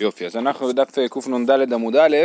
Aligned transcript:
יופי, 0.00 0.26
אז 0.26 0.36
אנחנו 0.36 0.68
בדף 0.68 0.98
אה, 0.98 1.08
קנ"ד 1.08 1.72
עמוד 1.72 1.96
א', 1.96 2.16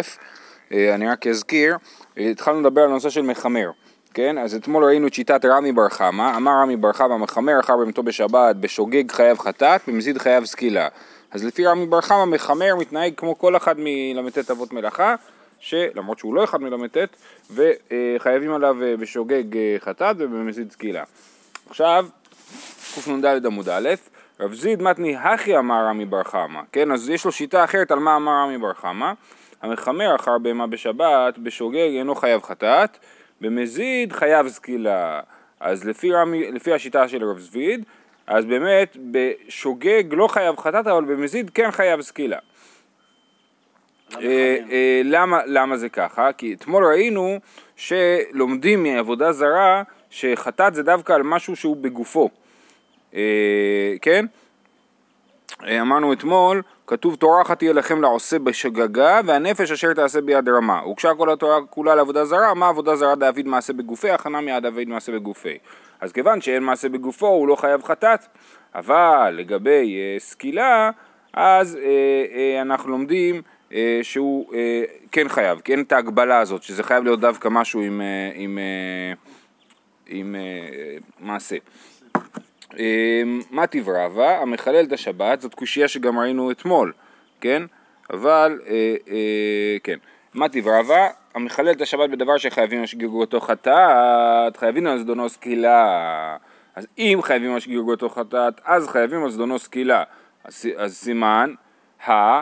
אה, 0.71 0.95
אני 0.95 1.07
רק 1.07 1.27
אזכיר, 1.27 1.77
אה, 2.17 2.29
התחלנו 2.29 2.61
לדבר 2.61 2.81
על 2.81 2.89
הנושא 2.89 3.09
של 3.09 3.21
מחמר, 3.21 3.71
כן? 4.13 4.37
אז 4.37 4.55
אתמול 4.55 4.83
ראינו 4.83 5.07
את 5.07 5.13
שיטת 5.13 5.45
רמי 5.45 5.71
בר 5.71 5.89
חמא, 5.89 6.37
אמר 6.37 6.51
רמי 6.51 6.75
בר 6.75 6.93
חמא 6.93 7.17
מחמר 7.17 7.59
אחר 7.59 7.77
במתו 7.77 8.03
בשבת, 8.03 8.55
בשוגג 8.55 9.11
חייב 9.11 9.39
חטאת, 9.39 9.81
במזיד 9.87 10.17
חייב 10.17 10.45
סקילה. 10.45 10.87
אז 11.31 11.43
לפי 11.45 11.65
רמי 11.65 11.85
בר 11.85 12.01
חמא 12.01 12.25
מחמר 12.25 12.75
מתנהג 12.75 13.13
כמו 13.17 13.37
כל 13.37 13.57
אחד 13.57 13.75
מל"ט 13.77 14.51
אבות 14.51 14.73
מלאכה, 14.73 15.15
שלמרות 15.59 16.19
שהוא 16.19 16.35
לא 16.35 16.43
אחד 16.43 16.61
מל"ט, 16.61 16.97
וחייבים 17.51 18.53
עליו 18.53 18.75
בשוגג 18.99 19.43
חטאת 19.79 20.15
ובמזיד 20.19 20.71
סקילה. 20.71 21.03
עכשיו, 21.69 22.05
קנ"ד 23.05 23.45
עמוד 23.45 23.69
א', 23.69 23.89
רב 24.39 24.53
זיד 24.53 24.81
מתני 24.81 25.15
הכי 25.15 25.57
אמר 25.57 25.85
רמי 25.85 26.05
בר 26.05 26.23
חמא, 26.23 26.61
כן? 26.71 26.91
אז 26.91 27.09
יש 27.09 27.25
לו 27.25 27.31
שיטה 27.31 27.63
אחרת 27.63 27.91
על 27.91 27.99
מה 27.99 28.15
אמר 28.15 28.31
רמי 28.31 28.57
בר 28.57 28.73
חמא. 28.73 29.11
המחמר 29.61 30.15
אחר 30.15 30.37
בהמה 30.37 30.67
בשבת, 30.67 31.37
בשוגג 31.37 31.89
אינו 31.97 32.15
חייב 32.15 32.41
חטאת, 32.41 32.97
במזיד 33.41 34.13
חייב 34.13 34.47
סקילה. 34.47 35.19
אז 35.59 35.85
לפי, 35.85 36.13
רמי, 36.13 36.51
לפי 36.51 36.73
השיטה 36.73 37.07
של 37.07 37.23
רב 37.23 37.39
זביד, 37.39 37.83
אז 38.27 38.45
באמת 38.45 38.97
בשוגג 39.11 40.03
לא 40.11 40.27
חייב 40.27 40.57
חטאת, 40.57 40.87
אבל 40.87 41.05
במזיד 41.05 41.49
כן 41.49 41.71
חייב 41.71 42.01
סקילה. 42.01 42.37
אה, 44.15 44.57
אה, 44.71 45.01
למה, 45.03 45.45
למה 45.45 45.77
זה 45.77 45.89
ככה? 45.89 46.33
כי 46.33 46.53
אתמול 46.53 46.85
ראינו 46.85 47.39
שלומדים 47.75 48.83
מעבודה 48.83 49.31
זרה 49.31 49.83
שחטאת 50.09 50.75
זה 50.75 50.83
דווקא 50.83 51.13
על 51.13 51.23
משהו 51.23 51.55
שהוא 51.55 51.77
בגופו. 51.77 52.29
אה, 53.13 53.93
כן? 54.01 54.25
אה, 55.67 55.81
אמרנו 55.81 56.13
אתמול, 56.13 56.61
כתוב 56.87 57.15
תורה 57.15 57.41
אחת 57.41 57.57
תהיה 57.57 57.73
לכם 57.73 58.01
לעושה 58.01 58.39
בשגגה 58.39 59.21
והנפש 59.25 59.71
אשר 59.71 59.93
תעשה 59.93 60.21
ביד 60.21 60.49
רמה. 60.49 60.79
הוגשה 60.79 61.11
כל 61.17 61.29
התורה 61.29 61.65
כולה 61.69 61.95
לעבודה 61.95 62.25
זרה, 62.25 62.53
מה 62.53 62.67
עבודה 62.67 62.95
זרה 62.95 63.15
דאביד 63.15 63.47
מעשה 63.47 63.73
בגופי, 63.73 64.09
הכנה 64.09 64.41
מיד 64.41 64.63
דוד 64.63 64.87
מעשה 64.87 65.11
בגופי. 65.11 65.57
אז 66.01 66.11
כיוון 66.11 66.41
שאין 66.41 66.63
מעשה 66.63 66.89
בגופו 66.89 67.27
הוא 67.27 67.47
לא 67.47 67.55
חייב 67.55 67.83
חטאת, 67.83 68.25
אבל 68.75 69.35
לגבי 69.37 69.97
אה, 69.97 70.19
סקילה, 70.19 70.91
אז 71.33 71.75
אה, 71.75 71.81
אה, 72.35 72.61
אנחנו 72.61 72.89
לומדים 72.91 73.41
אה, 73.73 73.99
שהוא 74.01 74.53
אה, 74.53 74.83
כן 75.11 75.29
חייב, 75.29 75.59
כי 75.59 75.71
אין 75.71 75.81
את 75.81 75.91
ההגבלה 75.91 76.39
הזאת, 76.39 76.63
שזה 76.63 76.83
חייב 76.83 77.03
להיות 77.03 77.19
דווקא 77.19 77.49
משהו 77.51 77.81
עם, 77.81 78.01
אה, 78.01 78.31
עם, 78.35 78.57
אה, 78.57 79.13
עם 80.07 80.35
אה, 80.35 80.97
מעשה. 81.19 81.55
אמ, 82.73 83.41
מה 83.51 83.67
תברבה? 83.67 84.41
המחלל 84.41 84.83
את 84.83 84.91
השבת, 84.91 85.41
זאת 85.41 85.53
קושייה 85.53 85.87
שגם 85.87 86.19
ראינו 86.19 86.51
אתמול, 86.51 86.93
כן? 87.41 87.63
אבל, 88.13 88.59
אה, 88.67 88.95
אה, 89.09 89.77
כן. 89.83 89.97
מה 90.33 90.49
תברבה? 90.49 91.07
המחלל 91.35 91.71
את 91.71 91.81
השבת 91.81 92.09
בדבר 92.09 92.37
שחייבים 92.37 92.83
לשגיגו 92.83 93.19
אותו 93.19 93.41
חטאת, 93.41 94.57
חייבים 94.57 94.87
על 94.87 94.99
זדונו 94.99 95.29
סקילה. 95.29 96.37
אז 96.75 96.87
אם 96.97 97.19
חייבים 97.23 97.53
על 97.53 97.59
שגיגו 97.59 97.91
אותו 97.91 98.09
חטאת, 98.09 98.61
אז 98.65 98.87
חייבים 98.87 99.23
על 99.23 99.29
זדונו 99.29 99.59
סקילה. 99.59 100.03
אז, 100.43 100.67
סימן, 100.87 101.53
ה... 102.07 102.41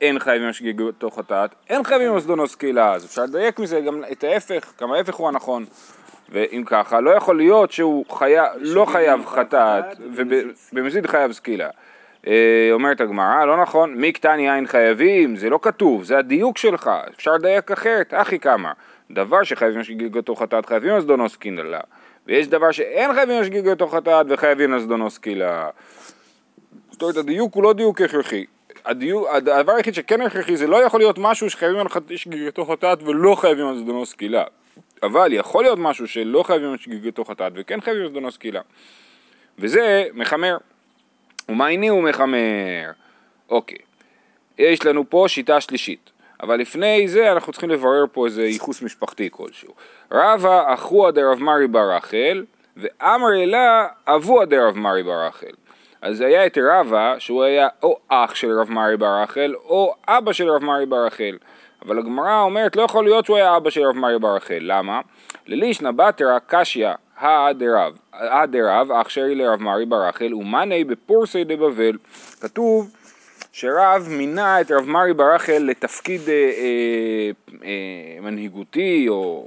אין 0.00 0.18
חייבים 0.18 0.48
לשגיגו 0.48 0.82
אותו 0.82 1.10
חטאת, 1.10 1.54
אין 1.68 1.84
חייבים 1.84 2.12
על 2.12 2.20
זדונו 2.20 2.46
סקילה. 2.46 2.94
אז 2.94 3.04
אפשר 3.04 3.22
לדייק 3.22 3.58
מזה 3.58 3.80
גם 3.80 4.02
את 4.12 4.24
ההפך, 4.24 4.72
גם 4.80 4.92
ההפך 4.92 5.14
הוא 5.14 5.28
הנכון. 5.28 5.64
ואם 6.28 6.62
ככה, 6.66 7.00
לא 7.00 7.10
יכול 7.10 7.36
להיות 7.36 7.72
שהוא 7.72 8.04
חייב, 8.10 8.46
לא 8.60 8.84
חייב 8.84 9.26
חטאת, 9.26 9.84
ובמזיד 10.72 11.06
חייב 11.06 11.32
סקילה. 11.32 11.68
אה, 12.26 12.68
אומרת 12.72 13.00
הגמרא, 13.00 13.44
לא 13.44 13.62
נכון, 13.62 13.94
מי 13.94 14.12
קטן 14.12 14.40
יין 14.40 14.66
חייבים, 14.66 15.36
זה 15.36 15.50
לא 15.50 15.58
כתוב, 15.62 16.04
זה 16.04 16.18
הדיוק 16.18 16.58
שלך, 16.58 16.90
אפשר 17.16 17.32
לדייק 17.32 17.70
אחרת, 17.70 18.14
אחי 18.14 18.38
כמה. 18.38 18.72
דבר 19.10 19.42
שחייבים 19.42 19.80
לשגיגתו 19.80 20.34
חטאת, 20.34 20.66
חייבים 20.66 20.94
על 20.94 21.00
זדונו 21.00 21.28
סקילה. 21.28 21.80
ויש 22.26 22.48
דבר 22.48 22.70
שאין 22.70 23.14
חייבים 23.14 23.40
לשגיגתו 23.40 23.88
חטאת 23.88 24.26
וחייבים 24.28 24.72
על 24.72 24.80
זדונו 24.80 25.10
סקילה. 25.10 25.68
זאת 26.90 27.02
אומרת, 27.02 27.16
הדיוק 27.16 27.54
הוא 27.54 27.62
לא 27.62 27.72
דיוק 27.72 28.00
הכרחי. 28.00 28.44
הדיוק, 28.84 29.28
הדבר 29.30 29.72
היחיד 29.72 29.94
שכן 29.94 30.20
הכרחי 30.20 30.56
זה 30.56 30.66
לא 30.66 30.76
יכול 30.84 31.00
להיות 31.00 31.18
משהו 31.18 31.50
שחייבים 31.50 31.80
על 31.80 31.86
שגיגתו 32.16 32.64
חטאת 32.64 33.02
ולא 33.02 33.34
חייבים 33.34 33.66
על 33.66 33.78
זדונו 33.78 34.06
סקילה. 34.06 34.44
אבל 35.02 35.32
יכול 35.32 35.64
להיות 35.64 35.78
משהו 35.78 36.08
שלא 36.08 36.42
חייבים 36.42 36.76
שגיגתו 36.76 37.24
חטאת 37.24 37.52
וכן 37.56 37.80
חייבים 37.80 38.08
זדונו 38.08 38.32
סקילה. 38.32 38.60
וזה 39.58 40.04
מחמר. 40.14 40.56
ומה 41.48 41.66
הנה 41.66 41.88
הוא 41.88 42.02
מחמר? 42.02 42.90
אוקיי. 43.48 43.78
יש 44.58 44.86
לנו 44.86 45.10
פה 45.10 45.24
שיטה 45.28 45.60
שלישית. 45.60 46.10
אבל 46.42 46.56
לפני 46.56 47.08
זה 47.08 47.32
אנחנו 47.32 47.52
צריכים 47.52 47.70
לברר 47.70 48.04
פה 48.12 48.26
איזה 48.26 48.44
ייחוס 48.44 48.82
משפחתי 48.82 49.28
כלשהו. 49.30 49.74
רבא 50.12 50.74
אחוה 50.74 51.10
דרב 51.10 51.38
מרי 51.38 51.66
בר 51.66 51.96
רחל 51.96 52.44
ואמר 52.76 53.28
אלה 53.42 53.86
אבוה 54.06 54.44
דרב 54.44 54.76
מרי 54.76 55.02
בר 55.02 55.26
רחל. 55.26 55.54
אז 56.02 56.20
היה 56.20 56.46
את 56.46 56.58
רבא 56.62 57.18
שהוא 57.18 57.42
היה 57.42 57.68
או 57.82 57.98
אח 58.08 58.34
של 58.34 58.60
רב 58.60 58.70
מרי 58.70 58.96
בר 58.96 59.22
רחל 59.22 59.54
או 59.64 59.94
אבא 60.08 60.32
של 60.32 60.48
רב 60.48 60.64
מרי 60.64 60.86
בר 60.86 61.06
רחל. 61.06 61.36
אבל 61.86 61.98
הגמרא 61.98 62.40
אומרת 62.40 62.76
לא 62.76 62.82
יכול 62.82 63.04
להיות 63.04 63.24
שהוא 63.24 63.36
היה 63.36 63.56
אבא 63.56 63.70
של 63.70 63.82
רב 63.82 63.96
מרי 63.96 64.18
בר 64.18 64.36
רחל, 64.36 64.58
למה? 64.60 65.00
ללישנא 65.46 65.90
בתרא 65.90 66.38
קשיא 66.46 66.88
האדרב, 67.18 67.98
האדרב 68.12 68.92
אח 68.92 69.08
שרי 69.08 69.34
לרב 69.34 69.62
מרי 69.62 69.86
בר 69.86 70.08
רחל 70.08 70.34
ומאני 70.34 70.84
בפורסי 70.84 71.44
דבבל. 71.44 71.96
כתוב 72.40 72.90
שרב 73.52 74.08
מינה 74.10 74.60
את 74.60 74.70
רב 74.70 74.84
מרי 74.88 75.14
בר 75.14 75.34
רחל 75.34 75.58
לתפקיד 75.58 76.20
אה, 76.28 76.34
אה, 76.34 77.30
אה, 77.64 78.20
מנהיגותי 78.20 79.06
או 79.08 79.46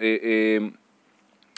אה, 0.00 0.16
אה, 0.22 0.58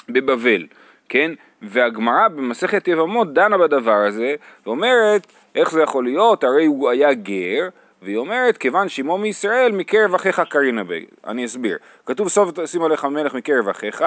בבבל, 0.08 0.66
כן? 1.08 1.32
והגמרא 1.62 2.28
במסכת 2.28 2.88
יבמות 2.88 3.34
דנה 3.34 3.58
בדבר 3.58 4.04
הזה 4.08 4.34
ואומרת 4.66 5.26
איך 5.54 5.70
זה 5.70 5.82
יכול 5.82 6.04
להיות, 6.04 6.44
הרי 6.44 6.66
הוא 6.66 6.90
היה 6.90 7.14
גר 7.14 7.68
והיא 8.02 8.16
אומרת, 8.16 8.56
כיוון 8.56 8.88
שמו 8.88 9.18
מישראל, 9.18 9.72
מקרב 9.72 10.14
אחיך 10.14 10.42
קרינה 10.48 10.84
בי. 10.84 11.06
אני 11.26 11.44
אסביר. 11.44 11.78
כתוב 12.06 12.28
סוף 12.28 12.50
תשים 12.54 12.82
עליך 12.82 13.04
מלך 13.04 13.34
מקרב 13.34 13.68
אחיך, 13.68 14.04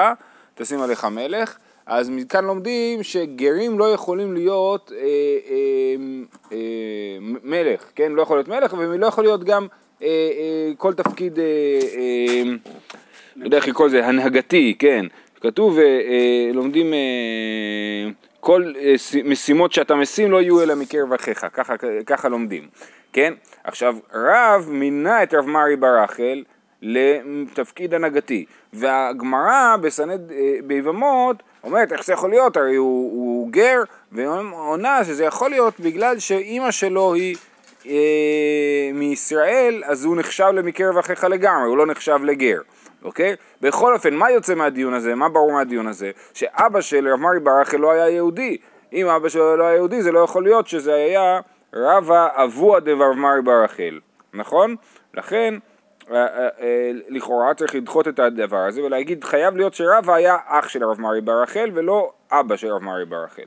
תשים 0.55 0.81
עליך 0.81 1.05
מלך. 1.05 1.57
אז 1.85 2.09
מכאן 2.09 2.45
לומדים 2.45 3.03
שגרים 3.03 3.79
לא 3.79 3.93
יכולים 3.93 4.33
להיות 4.33 4.91
אה, 4.95 5.01
אה, 5.49 5.95
אה, 6.51 6.57
מלך, 7.43 7.83
כן? 7.95 8.11
לא 8.11 8.21
יכול 8.21 8.37
להיות 8.37 8.47
מלך, 8.47 8.73
ולא 8.77 9.05
יכול 9.05 9.23
להיות 9.23 9.43
גם 9.43 9.67
אה, 10.01 10.07
אה, 10.07 10.71
כל 10.77 10.93
תפקיד, 10.93 11.39
אה, 11.39 11.43
אה, 11.97 12.43
לא 13.35 13.45
יודע 13.45 13.57
איך 13.57 13.67
לקרוא 13.67 13.87
לזה, 13.87 14.05
הנהגתי, 14.05 14.75
כן? 14.79 15.05
כתוב, 15.41 15.79
אה, 15.79 15.83
אה, 15.83 16.51
לומדים, 16.53 16.93
אה, 16.93 18.09
כל 18.45 18.73
אה, 18.79 18.95
משימות 19.23 19.73
שאתה 19.73 19.95
משים 19.95 20.31
לא 20.31 20.41
יהיו 20.41 20.61
אלא 20.61 20.75
מקרב 20.75 21.13
אחיך, 21.13 21.45
ככה, 21.53 21.73
ככה 22.05 22.29
לומדים. 22.29 22.67
כן? 23.13 23.33
עכשיו, 23.63 23.95
רב 24.13 24.67
מינה 24.69 25.23
את 25.23 25.33
רב 25.33 25.45
מרי 25.45 25.75
בר 25.75 26.03
רחל 26.03 26.43
לתפקיד 26.81 27.93
הנהגתי, 27.93 28.45
והגמרא 28.73 29.75
בסנד, 29.81 30.31
אה, 30.31 30.55
ביבמות 30.63 31.43
אומרת 31.63 31.91
איך 31.91 32.05
זה 32.05 32.13
יכול 32.13 32.29
להיות, 32.29 32.57
הרי 32.57 32.75
הוא, 32.75 33.11
הוא 33.11 33.49
גר, 33.51 33.83
ועונה 34.11 35.03
שזה 35.03 35.23
יכול 35.23 35.49
להיות 35.49 35.79
בגלל 35.79 36.19
שאימא 36.19 36.71
שלו 36.71 37.13
היא 37.13 37.35
אה, 37.87 38.89
מישראל, 38.93 39.83
אז 39.85 40.05
הוא 40.05 40.17
נחשב 40.17 40.47
למקרב 40.53 40.97
אחיך 40.97 41.23
לגמרי, 41.23 41.67
הוא 41.67 41.77
לא 41.77 41.85
נחשב 41.85 42.19
לגר. 42.23 42.61
אוקיי? 43.05 43.35
בכל 43.61 43.93
אופן, 43.93 44.13
מה 44.13 44.31
יוצא 44.31 44.55
מהדיון 44.55 44.93
הזה? 44.93 45.15
מה 45.15 45.29
ברור 45.29 45.51
מהדיון 45.51 45.87
הזה? 45.87 46.11
שאבא 46.33 46.81
של 46.81 47.07
רב 47.07 47.19
מרי 47.19 47.39
בר 47.39 47.61
רחל 47.61 47.77
לא 47.77 47.91
היה 47.91 48.09
יהודי. 48.09 48.57
אם 48.93 49.07
אבא 49.07 49.29
שלו 49.29 49.57
לא 49.57 49.63
היה 49.63 49.75
יהודי, 49.75 50.01
זה 50.01 50.11
לא 50.11 50.19
יכול 50.19 50.43
להיות 50.43 50.67
שזה 50.67 50.93
היה 50.93 51.39
רבא 51.73 52.27
אבוה 52.33 52.79
דבר 52.79 53.13
מרי 53.13 53.41
בר 53.41 53.63
רחל, 53.63 53.99
נכון? 54.33 54.75
לכן 55.13 55.53
אה, 56.11 56.15
אה, 56.15 56.47
אה, 56.61 56.91
לכאורה 57.09 57.53
צריך 57.53 57.75
לדחות 57.75 58.07
את 58.07 58.19
הדבר 58.19 58.57
הזה 58.57 58.83
ולהגיד 58.83 59.23
חייב 59.23 59.57
להיות 59.57 59.73
שרבא 59.73 60.13
היה 60.13 60.37
אח 60.45 60.67
של 60.67 60.83
הרב 60.83 61.01
מרי 61.01 61.21
בר 61.21 61.41
רחל 61.41 61.69
ולא 61.73 62.11
אבא 62.31 62.55
של 62.55 62.67
הרב 62.67 62.83
מרי 62.83 63.05
בר 63.05 63.23
רחל. 63.23 63.43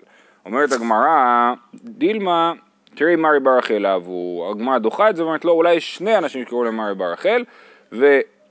אומרת 0.47 0.73
הגמרא, 0.73 1.53
דילמה 1.75 2.53
תראי 2.95 3.17
מרי 3.17 3.41
בר 3.41 3.59
רחל 3.59 3.87
אהבו, 3.87 4.49
הגמרא 4.51 4.79
דוחה 4.79 5.11
את 5.11 5.17
זה 5.17 5.23
ואומרת 5.25 5.45
לו 5.45 5.51
לא, 5.51 5.57
אולי 5.57 5.81
שני 5.81 6.19
אנשים 6.19 6.45
שקראו 6.45 6.65
למרי 6.65 6.95
בר 6.95 7.13
רחל 7.13 7.45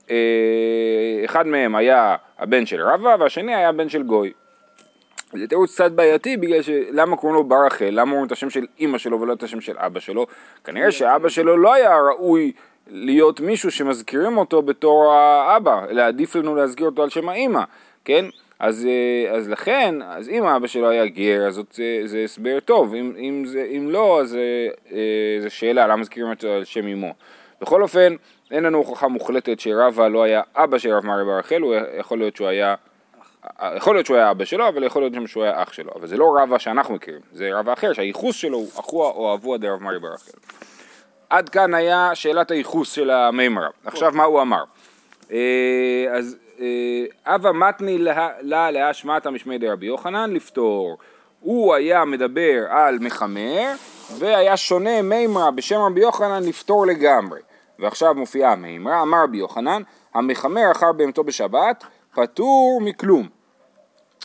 ואחד 0.08 1.46
מהם 1.46 1.74
היה 1.74 2.16
הבן 2.38 2.66
של 2.66 2.82
רבא 2.82 3.16
והשני 3.20 3.54
היה 3.54 3.68
הבן 3.68 3.88
של 3.88 4.02
גוי. 4.02 4.32
זה 5.32 5.46
תירוץ 5.46 5.74
קצת 5.74 5.92
בעייתי 5.92 6.36
בגלל 6.36 6.62
שלמה 6.62 7.16
קוראים 7.16 7.34
לו 7.34 7.44
בר 7.44 7.66
רחל, 7.66 7.88
למה 7.90 8.10
אומרים 8.10 8.26
את 8.26 8.32
השם 8.32 8.50
של 8.50 8.66
אימא 8.78 8.98
שלו 8.98 9.20
ולא 9.20 9.32
את 9.32 9.42
השם 9.42 9.60
של 9.60 9.74
אבא 9.76 10.00
שלו? 10.00 10.26
כנראה 10.64 10.92
שאבא 10.92 11.28
שלו 11.28 11.56
לא 11.56 11.74
היה 11.74 11.96
ראוי 12.00 12.52
להיות 12.90 13.40
מישהו 13.40 13.70
שמזכירים 13.70 14.38
אותו 14.38 14.62
בתור 14.62 15.12
האבא, 15.12 15.86
אלא 15.90 16.02
עדיף 16.02 16.36
לנו 16.36 16.54
להזכיר 16.54 16.86
אותו 16.86 17.02
על 17.02 17.10
שם 17.10 17.28
האימא, 17.28 17.62
כן? 18.04 18.24
אז, 18.58 18.86
אה, 18.86 19.36
אז 19.36 19.48
לכן, 19.48 19.94
אז 20.02 20.28
אם 20.28 20.44
אבא 20.44 20.66
שלו 20.66 20.88
היה 20.88 21.06
גר, 21.06 21.46
אז 21.46 21.54
זאת, 21.54 21.80
אה, 21.80 22.00
זה 22.04 22.18
הסבר 22.24 22.60
טוב, 22.60 22.94
אם, 22.94 23.12
אם, 23.18 23.42
זה, 23.46 23.66
אם 23.76 23.90
לא, 23.90 24.20
אז 24.20 24.36
זו 25.40 25.50
שאלה, 25.50 25.86
למה 25.86 25.96
מזכירים 25.96 26.30
אותו 26.30 26.48
על 26.48 26.64
שם 26.64 26.86
אמו. 26.86 27.14
בכל 27.60 27.82
אופן, 27.82 28.14
אין 28.50 28.64
לנו 28.64 28.78
הוכחה 28.78 29.08
מוחלטת 29.08 29.60
שרבא 29.60 30.08
לא 30.08 30.22
היה 30.22 30.42
אבא 30.56 30.78
של 30.78 30.92
רב 30.92 31.06
מרי 31.06 31.24
בר 31.24 31.38
רחל, 31.38 31.60
הוא 31.60 31.74
יכול 31.98 32.18
להיות 32.18 32.36
שהוא 32.36 32.48
היה, 32.48 32.74
יכול 33.76 33.94
להיות 33.94 34.06
שהוא 34.06 34.16
היה 34.16 34.30
אבא 34.30 34.44
שלו, 34.44 34.68
אבל 34.68 34.84
יכול 34.84 35.02
להיות 35.02 35.28
שהוא 35.28 35.44
היה 35.44 35.62
אח 35.62 35.72
שלו, 35.72 35.92
אבל 35.94 36.06
זה 36.06 36.16
לא 36.16 36.36
רבא 36.42 36.58
שאנחנו 36.58 36.94
מכירים, 36.94 37.20
זה 37.32 37.50
רבא 37.52 37.72
אחר 37.72 37.92
שהייחוס 37.92 38.36
שלו 38.36 38.58
הוא 38.58 38.68
אחוה 38.80 39.10
או 39.10 39.34
אבוה 39.34 39.58
דרב 39.58 39.82
מרי 39.82 39.98
בר 39.98 40.08
רחל. 40.08 40.38
עד 41.30 41.48
כאן 41.48 41.74
היה 41.74 42.10
שאלת 42.14 42.50
הייחוס 42.50 42.92
של 42.92 43.10
המימרה. 43.10 43.68
עכשיו 43.84 44.12
מה 44.14 44.24
הוא 44.24 44.42
אמר? 44.42 44.62
אה, 45.32 46.06
אז 46.10 46.36
אבא 47.26 47.52
מתני 47.52 47.98
לה 48.42 48.70
להשמעתא 48.70 49.28
משמי 49.28 49.58
דרבי 49.58 49.86
יוחנן 49.86 50.32
לפתור. 50.32 50.98
הוא 51.40 51.74
היה 51.74 52.04
מדבר 52.04 52.64
על 52.70 52.98
מחמר 53.00 53.72
והיה 54.18 54.56
שונה 54.56 55.02
מימרה 55.02 55.50
בשם 55.50 55.80
רבי 55.80 56.00
יוחנן 56.00 56.42
לפתור 56.42 56.86
לגמרי. 56.86 57.40
ועכשיו 57.78 58.14
מופיעה 58.14 58.52
המימרה, 58.52 59.02
אמר 59.02 59.22
רבי 59.24 59.38
יוחנן, 59.38 59.82
המחמר 60.14 60.72
אחר 60.72 60.92
בהמתו 60.92 61.24
בשבת 61.24 61.84
פטור 62.14 62.80
מכלום. 62.84 63.28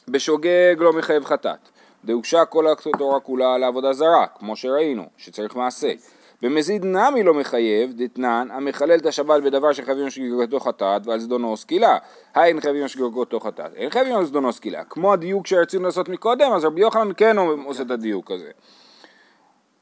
בשוגג 0.07 0.75
לא 0.77 0.93
מחייב 0.93 1.25
חטאת. 1.25 1.69
דהוגשה 2.05 2.45
כל 2.45 2.65
התורה 2.71 3.19
כולה 3.19 3.57
לעבודה 3.57 3.93
זרה, 3.93 4.27
כמו 4.27 4.55
שראינו, 4.55 5.05
שצריך 5.17 5.55
מעשה. 5.55 5.93
במזיד 6.41 6.85
נמי 6.85 7.23
לא 7.23 7.33
מחייב, 7.33 7.93
דתנן, 7.95 8.47
המחלל 8.51 8.99
את 8.99 9.05
השבת 9.05 9.43
בדבר 9.43 9.73
שחייבים 9.73 10.09
שגרגתו 10.09 10.59
חטאת 10.59 11.07
ועל 11.07 11.19
זדונו 11.19 11.57
סקילה. 11.57 11.97
האין 12.35 12.61
חייבים 12.61 12.87
שגרגתו 12.87 13.39
חטאת, 13.39 13.73
אין 13.75 13.89
חייבים 13.89 14.15
על 14.15 14.25
זדונו 14.25 14.53
סקילה. 14.53 14.83
כמו 14.83 15.13
הדיוק 15.13 15.47
שרצינו 15.47 15.83
לעשות 15.83 16.09
מקודם, 16.09 16.51
אז 16.51 16.65
רבי 16.65 16.81
יוחנן 16.81 17.11
כן 17.17 17.37
עושה 17.65 17.83
את 17.83 17.91
הדיוק 17.91 18.31
הזה. 18.31 18.51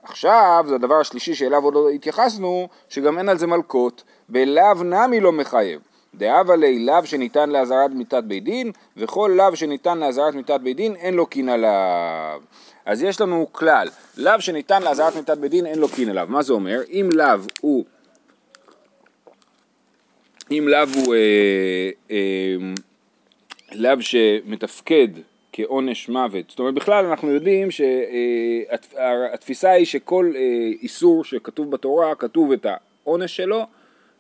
עכשיו, 0.03 0.65
זה 0.67 0.75
הדבר 0.75 0.95
השלישי 0.95 1.35
שאליו 1.35 1.63
עוד 1.63 1.73
לא 1.73 1.89
התייחסנו, 1.89 2.67
שגם 2.89 3.17
אין 3.17 3.29
על 3.29 3.37
זה 3.37 3.47
מלקות, 3.47 4.03
בלאו 4.29 4.83
נמי 4.83 5.19
לא 5.19 5.31
מחייב. 5.31 5.81
דאבה 6.15 6.55
לי 6.55 6.85
לאו 6.85 7.05
שניתן 7.05 7.49
לאזהרת 7.49 7.91
מיתת 7.91 8.23
בית 8.23 8.43
דין, 8.43 8.71
וכל 8.97 9.31
לאו 9.35 9.55
שניתן 9.55 9.97
לאזהרת 9.97 10.35
מיתת 10.35 10.59
בית 10.63 10.77
דין 10.77 10.95
אין 10.95 11.13
לו 11.13 11.25
קין 11.25 11.49
עליו. 11.49 12.41
אז 12.85 13.03
יש 13.03 13.21
לנו 13.21 13.47
כלל, 13.51 13.87
לאו 14.17 14.41
שניתן 14.41 14.83
לאזהרת 14.83 15.15
מיתת 15.15 15.37
בית 15.37 15.51
דין 15.51 15.65
אין 15.65 15.79
לו 15.79 15.89
קין 15.89 16.09
עליו. 16.09 16.27
מה 16.29 16.41
זה 16.41 16.53
אומר? 16.53 16.81
אם 16.89 17.09
לאו 17.13 17.39
הוא... 17.61 17.85
אם 20.51 20.67
לאו 20.67 20.87
הוא 20.95 21.15
אה, 21.15 21.89
אה, 22.11 22.55
לאו 23.71 24.01
שמתפקד 24.01 25.07
כעונש 25.53 26.09
מוות, 26.09 26.49
זאת 26.49 26.59
אומרת 26.59 26.73
בכלל 26.73 27.05
אנחנו 27.05 27.31
יודעים 27.31 27.67
שהתפיסה 27.71 29.71
היא 29.71 29.85
שכל 29.85 30.31
אה, 30.35 30.41
איסור 30.81 31.23
שכתוב 31.23 31.71
בתורה 31.71 32.15
כתוב 32.15 32.51
את 32.51 32.65
העונש 33.05 33.35
שלו 33.35 33.65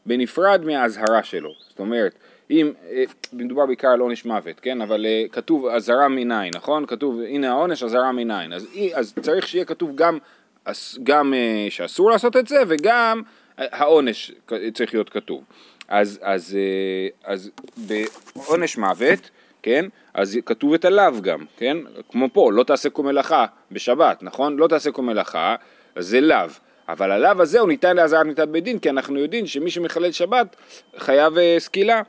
בנפרד 0.05 0.65
מהאזהרה 0.65 1.23
שלו. 1.23 1.51
זאת 1.69 1.79
אומרת, 1.79 2.15
אם, 2.51 2.71
אה, 2.91 3.03
מדובר 3.33 3.65
בעיקר 3.65 3.87
על 3.87 3.99
עונש 3.99 4.25
מוות, 4.25 4.59
כן? 4.59 4.81
אבל 4.81 5.05
אה, 5.05 5.23
כתוב 5.31 5.67
אזהרה 5.67 6.07
מניין, 6.07 6.53
נכון? 6.55 6.85
כתוב, 6.85 7.19
הנה 7.19 7.51
העונש, 7.51 7.83
אזהרה 7.83 8.11
מניין. 8.11 8.53
אז, 8.53 8.67
אז 8.93 9.13
צריך 9.21 9.47
שיהיה 9.47 9.65
כתוב 9.65 9.95
גם, 9.95 10.17
גם 11.03 11.33
שאסור 11.69 12.11
לעשות 12.11 12.37
את 12.37 12.47
זה 12.47 12.57
וגם 12.67 13.21
העונש 13.57 14.31
צריך 14.73 14.93
להיות 14.93 15.09
כתוב. 15.09 15.43
אז, 15.87 16.19
אז, 16.21 16.57
אז 17.23 17.51
בעונש 17.77 18.77
מוות, 18.77 19.29
כן? 19.63 19.85
אז 20.13 20.39
כתוב 20.45 20.73
את 20.73 20.85
הלאו 20.85 21.21
גם, 21.21 21.39
כן? 21.57 21.77
כמו 22.11 22.29
פה, 22.33 22.51
לא 22.53 22.63
תעשה 22.63 22.89
כל 22.89 23.03
מלאכה 23.03 23.45
בשבת, 23.71 24.23
נכון? 24.23 24.57
לא 24.57 24.67
תעשה 24.67 24.91
כל 24.91 25.01
מלאכה, 25.01 25.55
זה 25.95 26.21
לאו. 26.21 26.47
אבל 26.89 27.11
הלאו 27.11 27.41
הזה 27.41 27.59
הוא 27.59 27.69
ניתן 27.69 27.95
לאזהרת 27.95 28.25
מיתת 28.25 28.47
בית 28.47 28.63
דין, 28.63 28.79
כי 28.79 28.89
אנחנו 28.89 29.19
יודעים 29.19 29.47
שמי 29.47 29.71
שמחלל 29.71 30.11
שבת 30.11 30.55
חייב 30.97 31.37
uh, 31.37 31.39
סקילה. 31.59 32.01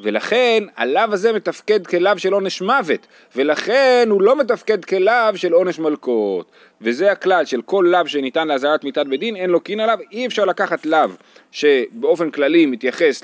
ולכן 0.00 0.64
הלאו 0.76 1.12
הזה 1.12 1.32
מתפקד 1.32 1.86
כלאו 1.86 2.18
של 2.18 2.32
עונש 2.32 2.62
מוות, 2.62 3.06
ולכן 3.36 4.08
הוא 4.10 4.22
לא 4.22 4.36
מתפקד 4.38 4.84
כלאו 4.84 5.36
של 5.36 5.52
עונש 5.52 5.78
מלקות. 5.78 6.50
וזה 6.80 7.12
הכלל 7.12 7.44
של 7.44 7.62
כל 7.62 7.86
לאו 7.92 8.08
שניתן 8.08 8.48
לאזהרת 8.48 8.84
מיתת 8.84 9.06
בית 9.06 9.20
דין, 9.20 9.36
אין 9.36 9.50
לו 9.50 9.60
קין 9.60 9.80
עליו, 9.80 9.98
אי 10.12 10.26
אפשר 10.26 10.44
לקחת 10.44 10.86
לאו 10.86 11.08
שבאופן 11.50 12.30
כללי 12.30 12.66
מתייחס 12.66 13.22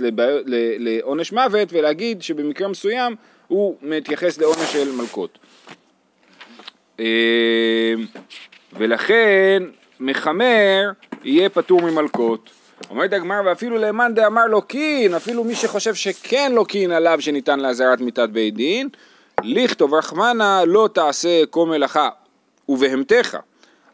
לעונש 0.79 1.33
מוות 1.33 1.69
ולהגיד 1.73 2.23
שבמקרה 2.23 2.69
מסוים 2.69 3.17
הוא 3.53 3.77
מתייחס 3.83 4.39
לעונש 4.39 4.73
של 4.73 4.93
מלקות. 4.93 5.39
אה, 7.01 7.95
ולכן 8.73 9.63
מחמר 10.01 10.91
יהיה 11.25 11.49
פטור 11.49 11.83
ממלקות. 11.83 12.51
אומרת 12.91 13.13
הגמר 13.13 13.41
ואפילו 13.47 13.79
למאן 13.79 14.15
דאמר 14.15 14.47
לו 14.47 14.63
קין, 14.63 15.15
אפילו 15.15 15.45
מי 15.45 15.55
שחושב 15.55 15.95
שכן 15.95 16.53
לו 16.55 16.65
קין 16.65 16.93
עליו 16.93 17.21
שניתן 17.21 17.61
לאזהרת 17.61 18.01
מיתת 18.01 18.29
בית 18.29 18.55
דין, 18.55 18.89
לכתוב 19.43 19.95
רחמנה 19.95 20.65
לא 20.65 20.89
תעשה 20.95 21.47
כל 21.51 21.67
מלאכה 21.67 22.09
ובהמתך. 22.69 23.37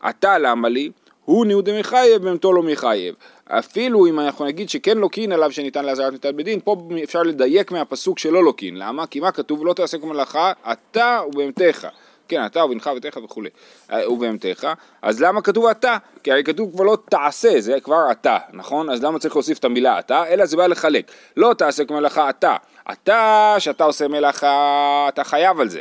אתה 0.09 0.39
למה 0.39 0.69
לי? 0.69 0.91
הוא 1.25 1.47
ניהו 1.47 1.63
דמחייב 1.63 2.23
בהמתו 2.23 2.53
לא 2.53 2.63
מחייב. 2.63 3.15
אפילו 3.49 4.07
אם 4.07 4.21
אנחנו 4.21 4.45
נגיד 4.45 4.69
שכן 4.69 4.99
לוקין 4.99 5.33
עליו 5.33 5.53
שניתן 5.53 5.85
לאזהרת 5.85 6.13
מיתת 6.13 6.35
בית 6.35 6.45
דין, 6.45 6.61
פה 6.65 6.77
אפשר 7.05 7.23
לדייק 7.23 7.73
מהפסוק 7.73 8.19
שלא 8.19 8.45
לוקין. 8.45 8.77
למה? 8.77 9.07
כי 9.07 9.21
מה 9.21 9.33
כתוב? 9.33 9.67
לא 9.67 9.73
תעשה 9.73 9.99
כל 9.99 10.07
מלאכה, 10.07 10.53
אתה 10.73 11.21
ובהמתך. 11.29 11.89
כן, 12.29 12.47
אתה 12.47 12.65
ובנך 12.65 12.91
וביתך 12.93 13.19
וכולי, 13.25 13.51
אה, 13.93 14.13
ובהמתך, 14.13 14.69
אז 15.03 15.23
למה 15.23 15.43
כתוב 15.43 15.67
אתה? 15.67 15.97
כי 16.23 16.33
הרי 16.33 16.45
כתוב 16.45 16.73
כבר 16.73 16.85
לא 16.85 16.99
תעשה, 17.11 17.61
זה 17.61 17.81
כבר 17.81 18.11
אתה, 18.11 18.39
נכון? 18.53 18.91
אז 18.91 19.03
למה 19.05 19.19
צריך 19.19 19.37
להוסיף 19.37 19.59
את 19.59 19.65
המילה 19.65 19.99
אתה? 19.99 20.27
אלא 20.27 20.47
זה 20.47 20.57
בא 20.57 20.67
לחלק. 20.67 21.11
לא 21.37 21.55
תעשה 21.59 21.85
כמלאכה 21.85 22.31
אתה. 22.31 22.57
אתה, 22.93 23.55
שאתה 23.59 23.85
עושה 23.85 24.09
מלאכה, 24.09 25.07
אתה 25.09 25.25
חייב 25.25 25.61
על 25.61 25.69
זה. 25.69 25.81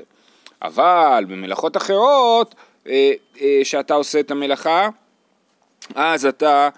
אבל 0.61 1.25
במלאכות 1.27 1.77
אחרות, 1.77 2.55
אה, 2.87 3.11
אה, 3.41 3.59
שאתה 3.63 3.93
עושה 3.93 4.19
את 4.19 4.31
המלאכה, 4.31 4.89
אז 5.95 6.25
אתה, 6.25 6.69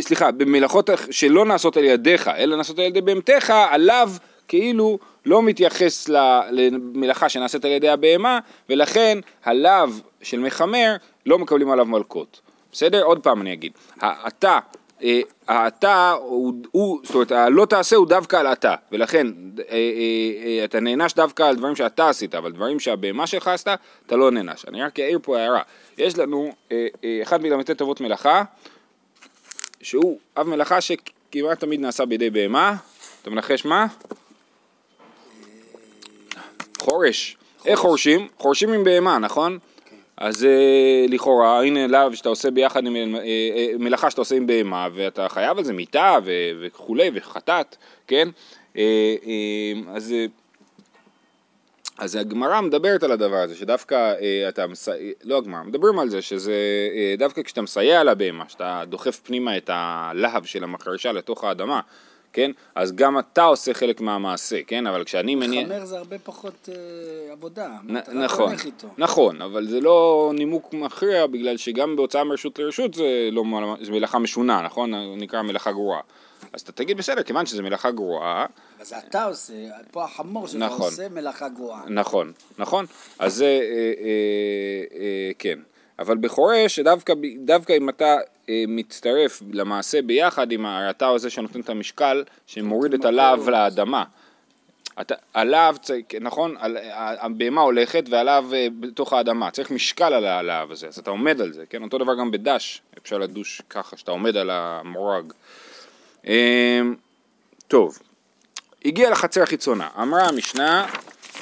סליחה, 0.00 0.30
במלאכות 0.30 0.90
שלא 1.10 1.44
נעשות 1.44 1.76
על 1.76 1.84
ידיך, 1.84 2.28
אלא 2.28 2.56
נעשות 2.56 2.78
על 2.78 2.84
ידי 2.84 3.00
בהמתך, 3.00 3.52
עליו 3.70 4.10
כאילו 4.48 4.98
לא 5.26 5.42
מתייחס 5.42 6.08
למלאכה 6.50 7.28
שנעשית 7.28 7.64
על 7.64 7.70
ידי 7.70 7.88
הבהמה, 7.88 8.38
ולכן 8.68 9.18
הלאו 9.44 9.88
של 10.22 10.40
מחמר 10.40 10.96
לא 11.26 11.38
מקבלים 11.38 11.70
עליו 11.70 11.86
מלקות. 11.86 12.40
בסדר? 12.72 13.02
עוד 13.02 13.22
פעם 13.22 13.40
אני 13.40 13.52
אגיד. 13.52 13.72
האתה, 14.00 14.58
אה, 15.02 15.20
האתה 15.48 16.14
זאת 17.02 17.14
אומרת, 17.14 17.32
הלא 17.32 17.64
תעשה 17.64 17.96
הוא 17.96 18.06
דווקא 18.06 18.36
על 18.36 18.46
אתה, 18.46 18.74
ולכן 18.92 19.26
אה, 19.58 19.64
אה, 19.70 20.64
אתה 20.64 20.80
נענש 20.80 21.14
דווקא 21.14 21.42
על 21.42 21.56
דברים 21.56 21.76
שאתה 21.76 22.08
עשית, 22.08 22.34
אבל 22.34 22.52
דברים 22.52 22.80
שהבהמה 22.80 23.26
שלך 23.26 23.48
עשתה, 23.48 23.74
אתה 24.06 24.16
לא 24.16 24.30
נענש. 24.30 24.64
אני 24.68 24.82
רק 24.82 25.00
אעיר 25.00 25.18
פה 25.22 25.38
הערה. 25.38 25.62
יש 25.98 26.18
לנו 26.18 26.52
אחד 27.22 27.42
מל"ט 27.42 27.70
תוות 27.70 28.00
מלאכה, 28.00 28.42
שהוא 29.82 30.18
אב 30.36 30.46
מלאכה 30.46 30.80
שכמעט 30.80 31.60
תמיד 31.60 31.80
נעשה 31.80 32.06
בידי 32.06 32.30
בהמה. 32.30 32.76
אתה 33.22 33.30
מנחש 33.30 33.64
מה? 33.64 33.86
חורש. 36.78 37.36
איך 37.66 37.78
חורשים? 37.78 38.28
חורשים 38.38 38.72
עם 38.72 38.84
בהמה, 38.84 39.18
נכון? 39.18 39.58
כן. 39.84 39.96
אז 40.16 40.44
אה, 40.44 41.06
לכאורה, 41.08 41.62
הנה 41.62 41.86
לאו 41.86 42.16
שאתה 42.16 42.28
עושה 42.28 42.50
ביחד 42.50 42.86
עם 42.86 42.96
אה, 42.96 43.20
אה, 43.20 43.78
מלאכה 43.78 44.10
שאתה 44.10 44.20
עושה 44.20 44.34
עם 44.34 44.46
בהמה, 44.46 44.88
ואתה 44.94 45.28
חייב 45.28 45.58
על 45.58 45.64
זה 45.64 45.72
מיטה 45.72 46.18
וכולי, 46.60 47.10
וחטאת, 47.14 47.76
כן? 48.06 48.28
אז... 49.94 50.14
אז 51.98 52.16
הגמרא 52.16 52.60
מדברת 52.60 53.02
על 53.02 53.12
הדבר 53.12 53.36
הזה, 53.36 53.54
שדווקא 53.54 53.94
אה, 54.20 54.48
אתה 54.48 54.66
מסייע, 54.66 55.12
לא 55.24 55.38
הגמרא, 55.38 55.62
מדברים 55.62 55.98
על 55.98 56.08
זה, 56.08 56.22
שזה 56.22 56.52
אה, 56.94 57.14
דווקא 57.18 57.42
כשאתה 57.42 57.62
מסייע 57.62 58.04
לבהמה, 58.04 58.44
שאתה 58.48 58.82
דוחף 58.88 59.20
פנימה 59.24 59.56
את 59.56 59.70
הלהב 59.72 60.44
של 60.44 60.64
המחרשה 60.64 61.12
לתוך 61.12 61.44
האדמה, 61.44 61.80
כן? 62.32 62.50
אז 62.74 62.92
גם 62.96 63.18
אתה 63.18 63.44
עושה 63.44 63.74
חלק 63.74 64.00
מהמעשה, 64.00 64.62
כן? 64.66 64.86
אבל 64.86 65.04
כשאני 65.04 65.34
מניע... 65.34 65.64
מחמר 65.66 65.84
זה 65.84 65.98
הרבה 65.98 66.18
פחות 66.18 66.68
אה, 66.72 67.32
עבודה. 67.32 67.68
נ- 67.84 68.22
נכון, 68.24 68.52
נכון, 68.98 69.42
אבל 69.42 69.66
זה 69.66 69.80
לא 69.80 70.30
נימוק 70.34 70.74
מכריע, 70.74 71.26
בגלל 71.26 71.56
שגם 71.56 71.96
בהוצאה 71.96 72.24
מרשות 72.24 72.58
לרשות 72.58 72.94
זה, 72.94 73.28
לא, 73.32 73.44
מלאכה 73.90 74.18
משונה, 74.18 74.62
נכון? 74.62 74.94
נקרא 75.16 75.42
מלאכה 75.42 75.72
גרועה. 75.72 76.00
אז 76.52 76.60
אתה 76.60 76.72
תגיד 76.72 76.96
בסדר, 76.96 77.22
כיוון 77.22 77.46
שזה 77.46 77.62
מלאכה 77.62 77.90
גרועה... 77.90 78.46
אז 78.80 78.94
אתה 79.08 79.24
עושה, 79.24 79.52
פה 79.90 80.04
החמור 80.04 80.46
שלך 80.46 80.62
נכון, 80.62 80.90
עושה 80.90 81.08
מלאכה 81.08 81.48
גרועה. 81.48 81.82
נכון, 81.88 82.32
נכון. 82.58 82.86
אז 83.18 83.34
זה, 83.34 83.44
אה, 83.44 83.92
אה, 84.04 85.00
אה, 85.00 85.30
כן. 85.38 85.58
אבל 85.98 86.16
בחורש, 86.16 86.78
דווקא, 86.78 87.14
דווקא 87.38 87.76
אם 87.76 87.88
אתה 87.88 88.16
אה, 88.48 88.64
מצטרף 88.68 89.42
למעשה 89.52 90.02
ביחד 90.02 90.52
עם 90.52 90.66
אתה 90.66 91.08
הזה 91.08 91.30
שנותן 91.30 91.60
את 91.60 91.68
המשקל, 91.68 92.24
שמוריד 92.46 92.94
את 92.94 93.04
הלהב 93.04 93.48
לאדמה. 93.48 94.04
אתה, 95.00 95.14
עליו, 95.34 95.76
נכון, 96.20 96.54
על, 96.58 96.76
הבהמה 97.20 97.60
הולכת 97.60 98.04
ועליו 98.10 98.44
אה, 98.52 98.66
בתוך 98.80 99.12
האדמה, 99.12 99.50
צריך 99.50 99.70
משקל 99.70 100.12
על 100.12 100.24
הלהב 100.24 100.70
הזה, 100.70 100.88
אז 100.88 100.98
אתה 100.98 101.10
עומד 101.10 101.40
על 101.40 101.52
זה, 101.52 101.64
כן? 101.70 101.82
אותו 101.82 101.98
דבר 101.98 102.14
גם 102.14 102.30
בדש, 102.30 102.82
אפשר 103.02 103.18
לדוש 103.18 103.62
ככה, 103.70 103.96
שאתה 103.96 104.10
עומד 104.10 104.36
על 104.36 104.50
המורג. 104.50 105.32
אמ, 106.26 106.94
טוב, 107.68 107.98
הגיע 108.84 109.10
לחצר 109.10 109.42
החיצונה, 109.42 109.88
אמרה 110.02 110.28
המשנה 110.28 110.86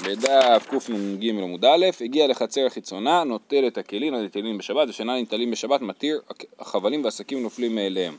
בדף 0.05 0.67
קנ"ג 0.71 1.29
עמוד 1.29 1.65
א', 1.65 1.87
הגיע 2.01 2.27
לחצר 2.27 2.67
החיצונה, 2.67 3.25
נוטל 3.25 3.67
את 3.67 3.79
הכלים 3.79 4.15
הנטלים 4.15 4.59
בשבת, 4.59 4.89
ושאינם 4.89 5.13
ניטלים 5.13 5.51
בשבת, 5.51 5.81
מתיר 5.81 6.21
החבלים 6.59 7.05
והשקים 7.05 7.43
נופלים 7.43 7.75
מאליהם. 7.75 8.17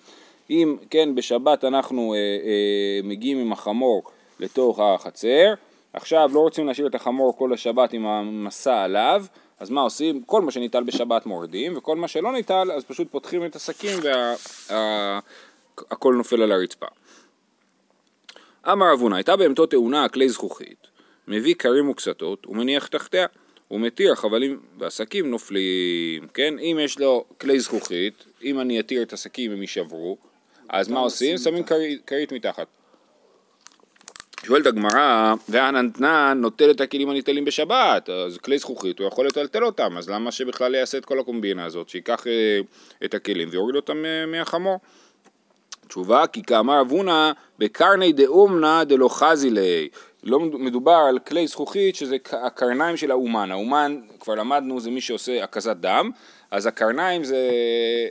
אם 0.49 0.77
כן 0.89 1.15
בשבת 1.15 1.63
אנחנו 1.63 2.13
אה, 2.13 2.17
אה, 2.19 2.99
מגיעים 3.03 3.37
עם 3.37 3.51
החמור 3.51 4.03
לתוך 4.39 4.79
החצר, 4.79 5.53
עכשיו 5.93 6.29
לא 6.33 6.39
רוצים 6.39 6.67
להשאיר 6.67 6.87
את 6.87 6.95
החמור 6.95 7.37
כל 7.37 7.53
השבת 7.53 7.93
עם 7.93 8.05
המסע 8.05 8.83
עליו, 8.83 9.25
אז 9.59 9.69
מה 9.69 9.81
עושים? 9.81 10.21
כל 10.25 10.41
מה 10.41 10.51
שניטל 10.51 10.83
בשבת 10.83 11.25
מורדים, 11.25 11.77
וכל 11.77 11.95
מה 11.95 12.07
שלא 12.07 12.31
ניטל 12.31 12.71
אז 12.71 12.83
פשוט 12.83 13.11
פותחים 13.11 13.45
את 13.45 13.55
השקים 13.55 13.99
והכל 14.03 15.27
וה, 15.91 16.11
נופל 16.11 16.41
על 16.41 16.51
הרצפה. 16.51 16.85
אמר 18.71 18.93
אבונה, 18.93 19.15
הייתה 19.15 19.35
בהמתו 19.35 19.65
תאונה 19.65 20.09
כלי 20.09 20.29
זכוכית, 20.29 20.87
מביא 21.27 21.55
כרים 21.55 21.89
וקסתות 21.89 22.47
ומניח 22.47 22.87
תחתיה. 22.87 23.25
הוא 23.67 23.79
מתיר 23.79 24.15
חבלים 24.15 24.59
והשקים 24.79 25.31
נופלים, 25.31 26.27
כן? 26.33 26.59
אם 26.59 26.79
יש 26.81 26.99
לו 26.99 27.25
כלי 27.41 27.59
זכוכית, 27.59 28.23
אם 28.43 28.59
אני 28.59 28.79
אתיר 28.79 29.01
את 29.01 29.13
השקים 29.13 29.51
הם 29.51 29.61
יישברו, 29.61 30.17
אז 30.69 30.87
מה 30.87 30.99
עושים? 30.99 31.37
שמים 31.37 31.63
כרית 32.05 32.31
מתחת. 32.31 32.67
שואלת 34.45 34.65
הגמרא, 34.65 35.33
והנתנן 35.49 36.37
נוטל 36.41 36.71
את 36.71 36.81
הכלים 36.81 37.09
הניטלים 37.09 37.45
בשבת, 37.45 38.09
אז 38.09 38.37
כלי 38.37 38.57
זכוכית 38.57 38.99
הוא 38.99 39.07
יכול 39.07 39.27
לטלטל 39.27 39.63
אותם, 39.63 39.97
אז 39.97 40.09
למה 40.09 40.31
שבכלל 40.31 40.75
יעשה 40.75 40.97
את 40.97 41.05
כל 41.05 41.19
הקומבינה 41.19 41.65
הזאת, 41.65 41.89
שייקח 41.89 42.27
אה, 42.27 42.59
את 43.05 43.13
הכלים 43.13 43.49
ויוריד 43.51 43.75
אותם 43.75 44.05
אה, 44.05 44.25
מהחמור? 44.25 44.79
תשובה, 45.87 46.27
כי 46.27 46.43
כאמר 46.43 46.81
אבונה, 46.81 47.31
בקרני 47.59 48.13
דאומנה 48.13 48.83
דלא 48.83 49.09
חזי 49.09 49.49
ליה. 49.49 49.87
לא 50.23 50.39
מדובר 50.39 51.05
על 51.09 51.19
כלי 51.19 51.47
זכוכית 51.47 51.95
שזה 51.95 52.17
הקרניים 52.31 52.97
של 52.97 53.11
האומן. 53.11 53.51
האומן, 53.51 53.99
כבר 54.19 54.35
למדנו, 54.35 54.79
זה 54.79 54.91
מי 54.91 55.01
שעושה 55.01 55.43
הקזת 55.43 55.75
דם, 55.75 56.11
אז 56.51 56.65
הקרניים 56.65 57.23
זה, 57.23 57.49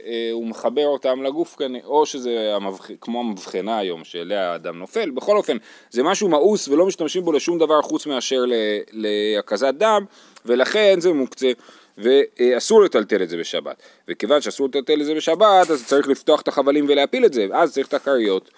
אה, 0.05 0.29
הוא 0.31 0.45
מחבר 0.47 0.85
אותם 0.85 1.23
לגוף, 1.23 1.57
או 1.85 2.05
שזה 2.05 2.55
המבח... 2.55 2.89
כמו 3.01 3.19
המבחנה 3.19 3.77
היום 3.77 4.03
שאליה 4.03 4.51
האדם 4.51 4.79
נופל, 4.79 5.09
בכל 5.09 5.37
אופן 5.37 5.57
זה 5.89 6.03
משהו 6.03 6.29
מאוס 6.29 6.67
ולא 6.67 6.85
משתמשים 6.85 7.23
בו 7.25 7.31
לשום 7.31 7.59
דבר 7.59 7.81
חוץ 7.81 8.05
מאשר 8.05 8.43
להקזת 8.91 9.73
דם 9.73 10.05
ולכן 10.45 10.99
זה 10.99 11.13
מוקצה 11.13 11.51
ואסור 11.97 12.81
לטלטל 12.81 13.23
את 13.23 13.29
זה 13.29 13.37
בשבת 13.37 13.81
וכיוון 14.07 14.41
שאסור 14.41 14.67
לטלטל 14.67 15.01
את 15.01 15.05
זה 15.05 15.15
בשבת 15.15 15.69
אז 15.71 15.85
צריך 15.85 16.07
לפתוח 16.07 16.41
את 16.41 16.47
החבלים 16.47 16.85
ולהפיל 16.89 17.25
את 17.25 17.33
זה 17.33 17.45
ואז 17.49 17.73
צריך 17.73 17.87
את 17.87 17.93
הכריות 17.93 18.49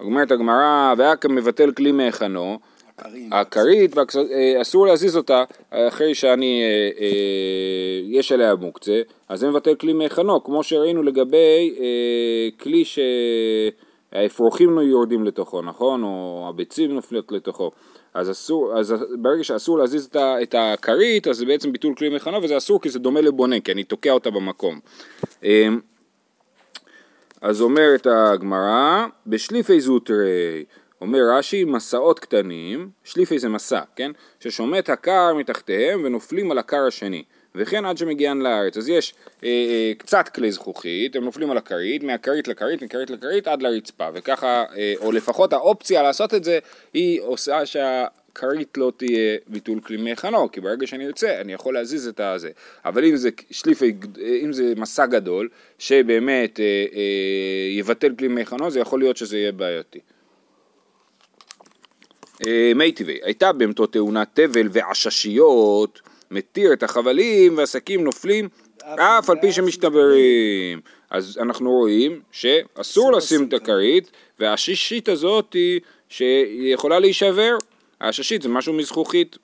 אומרת 0.00 0.30
הגמרא 0.30 0.94
והיה 0.98 1.16
כמבטל 1.16 1.72
כלי 1.72 1.92
מהיכנו 1.92 2.58
הכרית, 3.32 3.98
אה, 3.98 4.62
אסור 4.62 4.86
להזיז 4.86 5.16
אותה 5.16 5.44
אחרי 5.70 6.14
שאני, 6.14 6.62
אה, 6.62 6.90
אה, 7.00 8.00
יש 8.04 8.32
עליה 8.32 8.54
מוקצה, 8.54 9.02
אז 9.28 9.40
זה 9.40 9.50
מבטל 9.50 9.74
כלי 9.74 9.92
מהיכנו, 9.92 10.44
כמו 10.44 10.62
שראינו 10.62 11.02
לגבי 11.02 11.74
כלי 12.60 12.84
שהאפרוחים 14.12 14.78
יורדים 14.78 15.24
לתוכו, 15.24 15.62
נכון? 15.62 16.02
או 16.02 16.46
הביצים 16.48 16.92
נופלות 16.92 17.32
לתוכו. 17.32 17.70
אז 18.16 18.30
אסור, 18.30 18.78
אז 18.78 18.94
ברגע 19.18 19.44
שאסור 19.44 19.78
להזיז 19.78 20.08
את 20.16 20.54
הכרית, 20.58 21.28
אז 21.28 21.36
זה 21.36 21.46
בעצם 21.46 21.72
ביטול 21.72 21.94
כלי 21.94 22.08
מהיכנו, 22.08 22.42
וזה 22.42 22.56
אסור 22.56 22.80
כי 22.80 22.90
זה 22.90 22.98
דומה 22.98 23.20
לבונה, 23.20 23.60
כי 23.60 23.72
אני 23.72 23.84
תוקע 23.84 24.10
אותה 24.10 24.30
במקום. 24.30 24.80
אז 27.40 27.60
אומרת 27.60 28.06
הגמרא, 28.06 29.06
בשליפי 29.26 29.80
זוטרי 29.80 30.64
אומר 31.00 31.18
רש"י, 31.32 31.64
מסעות 31.64 32.18
קטנים, 32.18 32.90
שליפי 33.04 33.38
זה 33.38 33.48
מסע, 33.48 33.80
כן? 33.96 34.10
ששומט 34.40 34.90
הקר 34.90 35.34
מתחתיהם 35.34 36.04
ונופלים 36.04 36.50
על 36.50 36.58
הקר 36.58 36.86
השני. 36.86 37.24
וכן 37.56 37.84
עד 37.84 37.98
שמגיען 37.98 38.38
לארץ. 38.38 38.76
אז 38.76 38.88
יש 38.88 39.14
אה, 39.44 39.48
אה, 39.48 39.92
קצת 39.98 40.28
כלי 40.28 40.52
זכוכית, 40.52 41.16
הם 41.16 41.24
נופלים 41.24 41.50
על 41.50 41.56
הכרית, 41.56 42.02
מהכרית 42.02 42.48
לכרית, 42.48 42.82
מכרית 42.82 43.10
לכרית 43.10 43.48
עד 43.48 43.62
לרצפה, 43.62 44.08
וככה, 44.14 44.64
אה, 44.76 44.94
או 45.00 45.12
לפחות 45.12 45.52
האופציה 45.52 46.02
לעשות 46.02 46.34
את 46.34 46.44
זה, 46.44 46.58
היא 46.94 47.20
עושה 47.20 47.66
שהכרית 47.66 48.76
לא 48.76 48.92
תהיה 48.96 49.36
ביטול 49.46 49.80
כלי 49.80 49.96
מהיכנו, 49.96 50.50
כי 50.50 50.60
ברגע 50.60 50.86
שאני 50.86 51.06
ארצה, 51.06 51.40
אני 51.40 51.52
יכול 51.52 51.74
להזיז 51.74 52.08
את 52.08 52.20
הזה. 52.20 52.50
אבל 52.84 53.04
אם 53.04 53.16
זה 53.16 53.30
שליפי, 53.50 53.92
אם 54.44 54.52
זה 54.52 54.72
מסע 54.76 55.06
גדול, 55.06 55.48
שבאמת 55.78 56.60
אה, 56.60 56.64
אה, 56.94 57.78
יבטל 57.78 58.14
כלי 58.18 58.28
מהיכנו, 58.28 58.70
זה 58.70 58.80
יכול 58.80 59.00
להיות 59.00 59.16
שזה 59.16 59.38
יהיה 59.38 59.52
בעייתי. 59.52 59.98
אה, 62.46 62.72
מי 62.74 62.92
טבעי, 62.92 63.18
הייתה 63.22 63.52
בהמתו 63.52 63.86
תאונה 63.86 64.24
תבל 64.24 64.68
ועששיות, 64.72 66.00
מתיר 66.30 66.72
את 66.72 66.82
החבלים 66.82 67.58
והשקים 67.58 68.04
נופלים 68.04 68.48
אף 68.84 69.30
על 69.30 69.36
פי 69.40 69.52
שמשתברים. 69.52 70.80
אז 71.10 71.38
אנחנו 71.42 71.70
רואים 71.70 72.20
שאסור 72.32 73.12
לשים 73.12 73.48
את 73.48 73.52
הכרית 73.52 74.10
והעששית 74.40 75.08
הזאת 75.08 75.52
היא 75.52 75.80
שיכולה 76.08 76.98
להישבר. 76.98 77.56
העששית 78.00 78.42
זה 78.42 78.48
משהו 78.48 78.72
מזכוכית. 78.72 79.38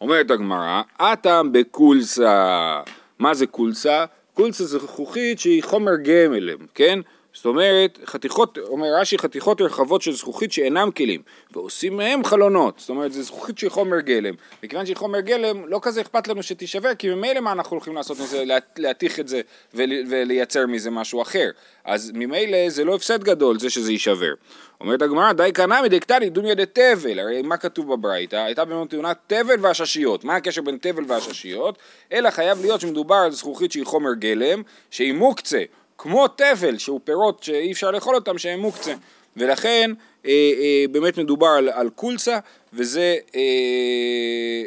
אומרת 0.00 0.30
הגמרא, 0.30 0.82
אטם 0.96 1.48
בקולסה. 1.52 2.80
מה 3.18 3.34
זה 3.34 3.46
קולסה? 3.46 4.04
קולסה 4.34 4.64
זה 4.64 4.78
זכוכית 4.78 5.38
שהיא 5.38 5.62
חומר 5.62 5.96
גמלם, 5.96 6.58
כן? 6.74 6.98
זאת 7.34 7.46
אומרת, 7.46 7.98
חתיכות, 8.04 8.58
אומר 8.58 8.86
רש"י, 9.00 9.18
חתיכות 9.18 9.60
רחבות 9.60 10.02
של 10.02 10.12
זכוכית 10.12 10.52
שאינם 10.52 10.90
כלים, 10.96 11.22
ועושים 11.52 11.96
מהם 11.96 12.24
חלונות, 12.24 12.78
זאת 12.78 12.90
אומרת, 12.90 13.12
זה 13.12 13.22
זכוכית 13.22 13.58
שהיא 13.58 13.70
חומר 13.70 14.00
גלם, 14.00 14.34
מכיוון 14.62 14.86
שהיא 14.86 14.96
חומר 14.96 15.20
גלם, 15.20 15.68
לא 15.68 15.78
כזה 15.82 16.00
אכפת 16.00 16.28
לנו 16.28 16.42
שתישבר, 16.42 16.94
כי 16.94 17.08
ממילא 17.08 17.40
מה 17.40 17.52
אנחנו 17.52 17.76
הולכים 17.76 17.94
לעשות 17.94 18.20
מזה, 18.20 18.44
להתיך 18.78 19.20
את 19.20 19.28
זה 19.28 19.40
ולייצר 19.74 20.66
מזה 20.66 20.90
משהו 20.90 21.22
אחר, 21.22 21.50
אז 21.84 22.10
ממילא 22.14 22.68
זה 22.68 22.84
לא 22.84 22.94
הפסד 22.94 23.24
גדול, 23.24 23.58
זה 23.58 23.70
שזה 23.70 23.92
יישבר. 23.92 24.32
אומרת 24.80 25.02
הגמרא, 25.02 25.32
די 25.32 25.52
קנה 25.52 25.82
מדקתני 25.82 26.30
דוניה 26.30 26.54
דתבל, 26.54 27.18
הרי 27.20 27.42
מה 27.42 27.56
כתוב 27.56 27.92
בברייתא? 27.92 28.36
הייתה 28.36 28.64
באמת 28.64 28.90
תאונת 28.90 29.16
תבל 29.26 29.56
והששיות, 29.60 30.24
מה 30.24 30.36
הקשר 30.36 30.62
בין 30.62 30.78
תבל 30.80 31.04
והששיות? 31.08 31.78
אלא 32.12 32.30
חייב 32.30 32.60
להיות 32.60 32.80
שמדובר 32.80 33.14
על 33.14 33.30
זכוכית 33.30 33.72
שהיא 33.72 33.84
חומר 33.84 34.14
גלם, 34.14 34.62
שהיא 34.90 35.12
מוקצה. 35.12 35.62
כמו 36.02 36.28
תבל, 36.28 36.78
שהוא 36.78 37.00
פירות 37.04 37.42
שאי 37.42 37.72
אפשר 37.72 37.90
לאכול 37.90 38.14
אותם, 38.14 38.38
שהם 38.38 38.60
מוקצה. 38.60 38.94
ולכן 39.36 39.90
אה, 40.26 40.30
אה, 40.30 40.84
באמת 40.90 41.18
מדובר 41.18 41.46
על, 41.46 41.68
על 41.68 41.90
קולסה, 41.90 42.38
וזה 42.72 43.16
אה, 43.34 43.40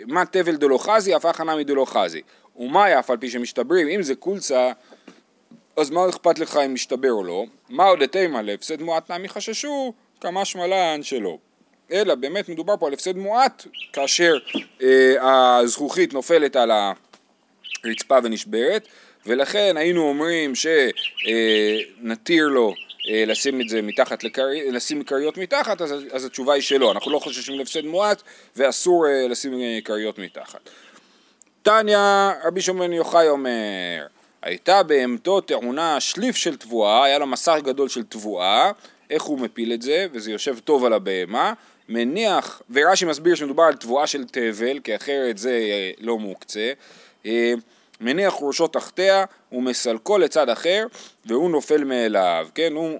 מה 0.08 0.26
תבל 0.26 0.56
דלא 0.56 0.78
חזי, 0.78 1.16
אף 1.16 1.26
הכנה 1.26 1.56
מדלא 1.56 1.86
חזי. 1.86 2.22
ומה 2.58 3.00
אף 3.00 3.10
על 3.10 3.18
פי 3.18 3.30
שמשתברים, 3.30 3.88
אם 3.88 4.04
זה 4.04 4.16
קולסה, 4.16 4.72
אז 5.78 5.90
מה 5.90 6.10
אכפת 6.10 6.40
לך 6.40 6.58
אם 6.66 6.74
משתבר 6.74 7.12
או 7.12 7.24
לא? 7.24 7.46
מה 7.70 7.84
עוד 7.84 8.04
לתימה 8.04 8.42
להפסד 8.42 8.82
מועט 8.82 9.12
נמי 9.12 9.30
חששו, 9.30 9.94
כמה 10.22 10.46
שמלן 10.46 11.04
שלא. 11.04 11.38
אלא 11.92 12.16
באמת 12.16 12.50
מדובר 12.50 12.78
פה 12.78 12.88
על 12.88 12.94
הפסד 12.94 13.18
מועט, 13.18 13.66
כאשר 13.94 14.34
אה, 14.82 15.58
הזכוכית 15.58 16.14
נופלת 16.14 16.56
על 16.56 16.72
הרצפה 17.84 18.18
ונשברת, 18.24 18.88
ולכן 19.26 19.78
היינו 19.78 20.02
אומרים 20.10 20.54
שנתיר 20.56 22.48
לו 22.48 22.74
אה, 23.10 23.24
לשים 23.26 23.62
את 23.62 23.70
זה 23.70 23.82
מתחת, 23.82 24.24
לקרי, 24.24 24.72
לשים 24.72 25.04
כריות 25.04 25.38
מתחת, 25.38 25.82
אז, 25.82 25.94
אז 26.12 26.26
התשובה 26.26 26.54
היא 26.54 26.62
שלא, 26.62 26.92
אנחנו 26.92 27.12
לא 27.12 27.20
חוששים 27.20 27.60
להפסד 27.60 27.86
מועט 27.86 28.22
ואסור 28.56 29.08
אה, 29.08 29.28
לשים 29.28 29.54
אה, 29.62 29.80
כריות 29.84 30.20
מתחת. 30.20 30.70
תניא, 31.64 31.98
רבי 32.44 32.62
שמעון 32.62 32.94
יוחאי 32.94 33.30
אומר, 33.30 34.06
הייתה 34.42 34.84
בהמתו 34.84 35.42
טעונה 35.42 36.00
שליף 36.00 36.36
של 36.36 36.58
תבואה, 36.58 37.04
היה 37.04 37.20
לו 37.20 37.28
מסך 37.28 37.56
גדול 37.64 37.90
של 37.90 38.04
תבואה, 38.04 38.72
איך 39.10 39.24
הוא 39.24 39.40
מפיל 39.40 39.74
את 39.74 39.82
זה, 39.82 40.08
וזה 40.12 40.32
יושב 40.32 40.60
טוב 40.60 40.86
על 40.86 40.94
הבהמה, 40.94 41.54
מניח, 41.90 42.62
ורש"י 42.70 43.06
מסביר 43.06 43.36
שמדובר 43.36 43.64
על 43.64 43.76
תבואה 43.76 44.08
של 44.08 44.24
תבל, 44.24 44.80
כי 44.80 44.96
אחרת 44.96 45.38
זה 45.38 45.60
לא 46.00 46.20
מוקצה, 46.20 46.72
מניח 48.02 48.34
ראשו 48.42 48.68
תחתיה 48.68 49.26
ומסלקו 49.52 50.18
לצד 50.18 50.50
אחר 50.50 50.86
והוא 51.26 51.50
נופל 51.50 51.84
מאליו, 51.84 52.48
כן? 52.56 52.74
הוא... 52.74 53.00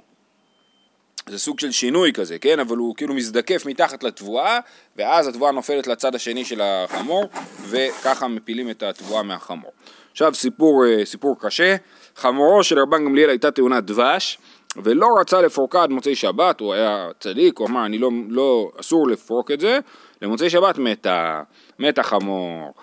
זה 1.30 1.40
סוג 1.40 1.60
של 1.60 1.72
שינוי 1.72 2.14
כזה, 2.14 2.40
כן? 2.40 2.60
אבל 2.60 2.78
הוא 2.78 2.96
כאילו 2.96 3.14
מזדקף 3.14 3.66
מתחת 3.66 4.04
לתבואה 4.04 4.60
ואז 4.96 5.28
התבואה 5.28 5.52
נופלת 5.52 5.88
לצד 5.88 6.16
השני 6.16 6.46
של 6.46 6.62
החמור 6.62 7.30
וככה 7.70 8.28
מפילים 8.28 8.70
את 8.70 8.84
התבואה 8.84 9.24
מהחמור. 9.24 9.72
עכשיו 10.12 10.34
סיפור, 10.34 10.86
אה, 10.86 11.06
סיפור 11.06 11.36
קשה, 11.40 11.76
חמורו 12.16 12.64
של 12.64 12.80
רבן 12.80 13.06
גמליאל 13.06 13.30
הייתה 13.30 13.52
תאונת 13.52 13.84
דבש 13.84 14.38
ולא 14.84 15.08
רצה 15.20 15.42
לפורקה 15.42 15.84
עד 15.84 15.90
מוצאי 15.90 16.16
שבת, 16.16 16.60
הוא 16.60 16.74
היה 16.74 17.10
צדיק, 17.20 17.60
הוא 17.60 17.68
אמר, 17.68 17.86
אני 17.86 17.98
לא, 17.98 18.12
לא, 18.30 18.72
אסור 18.80 19.08
לפרוק 19.08 19.52
את 19.52 19.60
זה, 19.60 19.80
למוצאי 20.22 20.50
שבת 20.50 20.78
מתה, 20.78 21.42
מתה 21.80 22.04
חמור. 22.04 22.74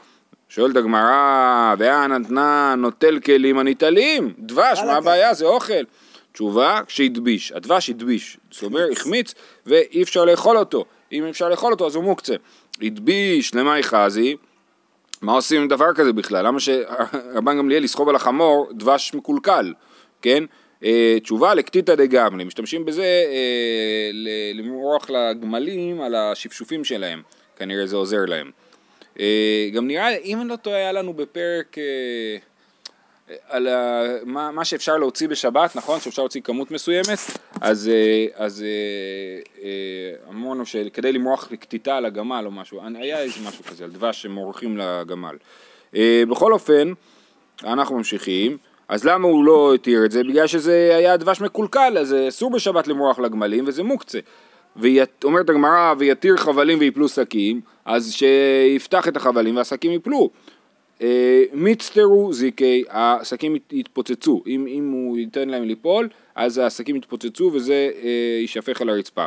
שואלת 0.55 0.77
הגמרא, 0.77 1.75
ואה 1.79 2.07
נתנה 2.07 2.75
נוטל 2.79 3.19
כלים 3.21 3.59
הניטלים, 3.59 4.33
דבש, 4.39 4.79
מה 4.87 4.97
הבעיה? 4.97 5.35
זה 5.35 5.47
אוכל. 5.47 5.83
תשובה, 6.33 6.81
כשהדביש, 6.87 7.53
הדבש 7.53 7.91
הדביש, 7.91 8.39
זאת 8.51 8.63
אומרת, 8.63 8.93
החמיץ 8.93 9.35
ואי 9.67 10.03
אפשר 10.03 10.25
לאכול 10.25 10.57
אותו, 10.57 10.85
אם 11.13 11.25
אפשר 11.27 11.49
לאכול 11.49 11.73
אותו 11.73 11.87
אז 11.87 11.95
הוא 11.95 12.05
מוקצה. 12.05 12.35
הדביש 12.83 13.55
למאי 13.55 13.83
חזי, 13.83 14.37
מה 15.23 15.33
עושים 15.33 15.63
עם 15.63 15.69
דבר 15.69 15.95
כזה 15.95 16.13
בכלל? 16.13 16.47
למה 16.47 16.61
שרבן 16.61 17.59
גמליאל 17.59 17.85
יסחוב 17.85 18.09
על 18.09 18.17
החמור 18.17 18.71
דבש 18.73 19.15
מקולקל, 19.15 19.73
כן? 20.23 20.45
אה, 20.85 21.17
תשובה 21.23 21.55
לקטיטא 21.55 21.95
דגמלי, 21.95 22.45
משתמשים 22.45 22.85
בזה 22.85 23.05
אה, 23.05 24.11
למרוח 24.55 25.11
לגמלים 25.11 26.01
על 26.01 26.15
השפשופים 26.15 26.85
שלהם, 26.85 27.23
כנראה 27.57 27.87
זה 27.87 27.97
עוזר 27.97 28.25
להם. 28.27 28.51
אה, 29.21 29.69
גם 29.73 29.87
נראה, 29.87 30.17
אם 30.17 30.41
אני 30.41 30.49
לא 30.49 30.57
טועה, 30.57 30.77
היה 30.77 30.93
לנו 30.93 31.15
בפרק 31.15 31.77
על 33.49 33.69
ה, 33.69 34.03
מה, 34.25 34.51
מה 34.51 34.65
שאפשר 34.65 34.97
להוציא 34.97 35.29
בשבת, 35.29 35.77
נכון? 35.77 36.01
שאפשר 36.01 36.23
להוציא 36.23 36.41
כמות 36.41 36.71
מסוימת, 36.71 37.19
אז, 37.61 37.91
אז 38.35 38.65
אמרנו 40.29 40.67
שכדי 40.67 41.13
למרוח 41.13 41.53
לקטיטה 41.53 41.97
על 41.97 42.05
הגמל 42.05 42.43
או 42.47 42.51
משהו, 42.51 42.81
היה 42.95 43.21
איזה 43.21 43.41
משהו 43.49 43.65
כזה, 43.65 43.85
על 43.85 43.91
דבש 43.91 44.23
שמורחים 44.23 44.77
לגמל. 44.77 45.37
בכל 46.29 46.53
אופן, 46.53 46.93
אנחנו 47.65 47.97
ממשיכים. 47.97 48.57
אז 48.89 49.05
למה 49.05 49.29
הוא 49.29 49.45
לא 49.45 49.75
התיר 49.75 50.05
את 50.05 50.11
זה? 50.11 50.25
בגלל 50.25 50.47
שזה 50.47 50.93
היה 50.97 51.17
דבש 51.17 51.41
מקולקל, 51.41 51.99
אז 51.99 52.15
אסור 52.29 52.51
בשבת 52.51 52.89
למרוח 52.89 53.19
לגמלים 53.19 53.65
וזה 53.67 53.83
מוקצה. 53.83 54.19
ואומרת 54.77 55.51
הגמרא, 55.51 55.95
ויתיר 55.99 56.37
חבלים 56.37 56.79
ויפלו 56.79 57.09
שקים, 57.09 57.61
אז 57.85 58.13
שיפתח 58.13 59.09
את 59.09 59.17
החבלים 59.17 59.57
והשקים 59.57 59.93
יפלו. 59.93 60.31
אה, 61.03 61.45
מצטרו 61.53 62.33
זיקי, 62.33 62.85
השקים 62.91 63.57
יתפוצצו, 63.73 64.43
אם, 64.47 64.67
אם 64.69 64.91
הוא 64.91 65.19
ייתן 65.19 65.49
להם 65.49 65.65
ליפול, 65.65 66.09
אז 66.35 66.59
השקים 66.59 66.97
יתפוצצו 66.97 67.51
וזה 67.55 67.91
אה, 68.03 68.39
יישפך 68.41 68.81
על 68.81 68.89
הרצפה. 68.89 69.25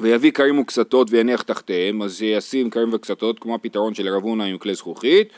ויביא 0.00 0.30
כרים 0.30 0.58
וקסתות 0.58 1.08
ויניח 1.10 1.42
תחתיהם, 1.42 2.02
אז 2.02 2.16
שישים 2.18 2.70
כרים 2.70 2.88
וקסתות, 2.92 3.38
כמו 3.38 3.54
הפתרון 3.54 3.94
של 3.94 4.08
רב 4.08 4.22
הונא 4.22 4.42
עם 4.42 4.58
כלי 4.58 4.74
זכוכית, 4.74 5.28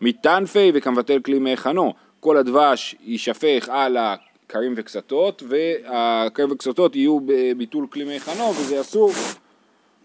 מטנפי 0.00 0.72
וכמבטל 0.74 1.20
כלי 1.20 1.38
מהיכנו. 1.38 1.94
כל 2.20 2.36
הדבש 2.36 2.94
יישפך 3.04 3.68
על 3.68 3.96
הכרים 3.96 4.74
וקסתות, 4.76 5.42
והכרים 5.48 6.50
וקסתות 6.50 6.96
יהיו 6.96 7.18
בביטול 7.26 7.86
כלי 7.90 8.04
מיכנו, 8.04 8.50
וזה 8.50 8.80
אסור. 8.80 9.12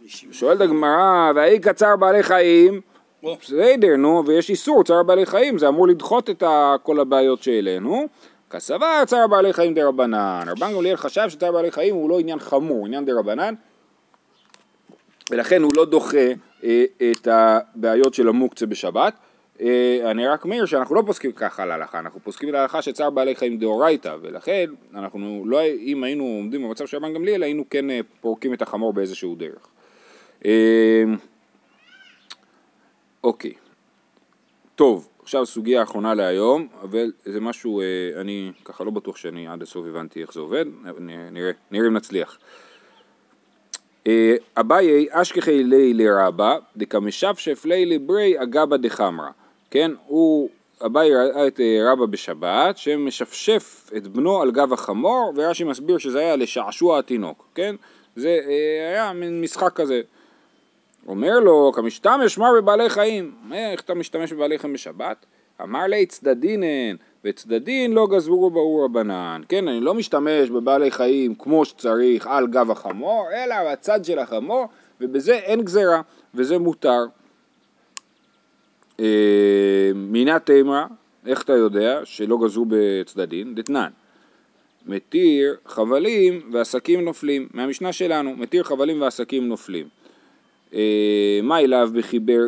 שואלת 0.08 0.62
הגמרא, 0.62 1.32
והאי 1.36 1.60
קצר 1.60 1.96
בעלי 1.96 2.24
חיים, 2.24 2.82
בסדר, 3.24 3.96
נו, 3.98 4.24
ויש 4.28 4.50
איסור 4.50 4.84
צער 4.84 5.04
בעלי 5.04 5.26
חיים, 5.26 5.58
זה 5.58 5.68
אמור 5.68 5.88
לדחות 5.88 6.30
את 6.30 6.44
כל 6.84 7.00
הבעיות 7.00 7.44
שהעלינו. 7.44 8.08
כסבר 8.50 9.06
צער 9.06 9.28
בעלי 9.28 9.54
חיים 9.54 9.74
דה 9.74 9.88
רבנן. 9.88 10.44
רבן 10.48 10.74
גמליאל 10.74 10.96
חשב 10.96 11.30
שצער 11.30 11.52
בעלי 11.52 11.72
חיים 11.72 11.96
הוא 11.96 12.10
לא 12.10 12.20
עניין 12.20 12.40
חמור, 12.40 12.86
עניין 12.86 13.06
דה 13.06 13.14
רבנן, 13.20 13.54
ולכן 15.32 15.62
הוא 15.62 15.72
לא 15.76 15.86
דוחה 15.86 16.28
אה, 16.64 16.86
את 17.12 17.28
הבעיות 17.32 18.14
של 18.14 18.28
המוקצה 18.28 18.66
בשבת. 18.66 19.14
אה, 19.62 20.12
אני 20.12 20.28
רק 20.28 20.46
מעיר 20.46 20.66
שאנחנו 20.66 20.96
לא 20.96 21.04
פוסקים 21.06 21.32
ככה 21.32 21.64
על 21.64 21.72
ההלכה, 21.72 22.00
אנחנו 22.00 22.20
פוסקים 22.24 22.50
על 22.50 22.56
ההלכה 22.56 22.82
שצער 22.82 23.10
בעלי 23.10 23.36
חיים 23.36 23.58
דאורייתא, 23.58 24.16
ולכן 24.22 24.66
אנחנו 24.94 25.44
לא, 25.46 25.62
אם 25.64 26.04
היינו 26.04 26.24
עומדים 26.24 26.64
במצב 26.64 26.86
של 26.86 26.98
רבן 26.98 27.14
גמליאל, 27.14 27.44
היינו 27.44 27.64
כן 27.70 27.90
אה, 27.90 28.00
פורקים 28.22 28.54
את 28.54 28.62
החמור 28.62 28.94
באיזשהו 28.94 29.36
דרך. 29.36 29.75
אה, 30.46 31.04
אוקיי, 33.24 33.54
טוב, 34.76 35.08
עכשיו 35.24 35.46
סוגיה 35.46 35.84
אחרונה 35.84 36.14
להיום, 36.14 36.68
אבל 36.82 37.12
זה 37.26 37.42
משהו, 37.42 37.82
אני 38.22 38.52
ככה 38.66 38.84
לא 38.84 38.92
בטוח 38.92 39.18
שאני 39.18 39.48
עד 39.48 39.62
הסוף 39.62 39.86
הבנתי 39.88 40.22
איך 40.22 40.34
זה 40.34 40.40
עובד, 40.40 40.66
נראה, 41.32 41.52
נראה 41.72 41.88
אם 41.88 41.94
נצליח. 41.94 42.38
אביי 44.58 45.08
אשכחי 45.12 45.64
לי 45.64 45.94
לרבה 45.94 46.58
דקמשפשף 46.78 47.66
לי 47.66 47.86
לברי 47.86 48.44
אגבה 48.44 48.78
דחמרה 48.78 49.32
כן, 49.76 49.92
הוא, 50.06 50.50
אביי 50.86 51.16
ראה 51.16 51.48
את 51.48 51.60
אה, 51.60 51.92
רבא 51.92 52.06
בשבת, 52.06 52.78
שמשפשף 52.78 53.90
את 53.98 54.08
בנו 54.08 54.42
על 54.42 54.52
גב 54.52 54.74
החמור, 54.74 55.34
ורש"י 55.36 55.64
מסביר 55.64 55.98
שזה 55.98 56.20
היה 56.20 56.36
לשעשוע 56.36 57.00
התינוק, 57.00 57.48
כן? 57.56 57.76
זה 58.16 58.40
אה, 58.48 58.90
היה 58.90 59.14
מין 59.14 59.42
משחק 59.42 59.74
כזה. 59.76 60.02
אומר 61.08 61.40
לו, 61.40 61.72
כמשתמש 61.76 62.38
מר 62.38 62.62
בבעלי 62.62 62.90
חיים, 62.90 63.36
איך 63.54 63.82
אתה 63.82 63.94
משתמש 63.94 64.34
בבעלי 64.34 64.60
חיים 64.60 64.74
בשבת? 64.74 65.26
אמר 65.62 65.88
לי 65.88 66.06
צדדינן, 66.06 66.96
וצדדין 67.26 67.94
לא 67.94 68.08
גזרו 68.08 68.50
ברור 68.50 68.86
רבנן, 68.86 69.42
כן, 69.50 69.68
אני 69.68 69.82
לא 69.82 69.94
משתמש 69.94 70.50
בבעלי 70.50 70.92
חיים 70.92 71.36
כמו 71.36 71.66
שצריך 71.66 72.28
על 72.28 72.48
גב 72.48 72.72
החמור, 72.72 73.28
אלא 73.34 73.56
בצד 73.72 74.06
של 74.06 74.20
החמור, 74.20 74.66
ובזה 75.02 75.34
אין 75.34 75.62
גזרה, 75.62 76.02
וזה 76.36 76.58
מותר. 76.60 77.06
אה, 79.00 79.92
מינה 79.96 80.40
תימא, 80.40 80.84
איך 81.26 81.44
אתה 81.44 81.54
יודע 81.54 82.02
שלא 82.04 82.38
גזרו 82.44 82.66
בצדדין? 82.70 83.56
דתנן. 83.56 83.90
מתיר 84.86 85.56
חבלים 85.66 86.42
ועסקים 86.52 87.06
נופלים, 87.06 87.48
מהמשנה 87.54 87.94
שלנו, 87.94 88.36
מתיר 88.36 88.64
חבלים 88.64 89.02
ועסקים 89.02 89.48
נופלים. 89.48 89.88
אה, 90.76 91.40
מה 91.44 91.60
אליו 91.60 91.90
בחיבר 91.94 92.42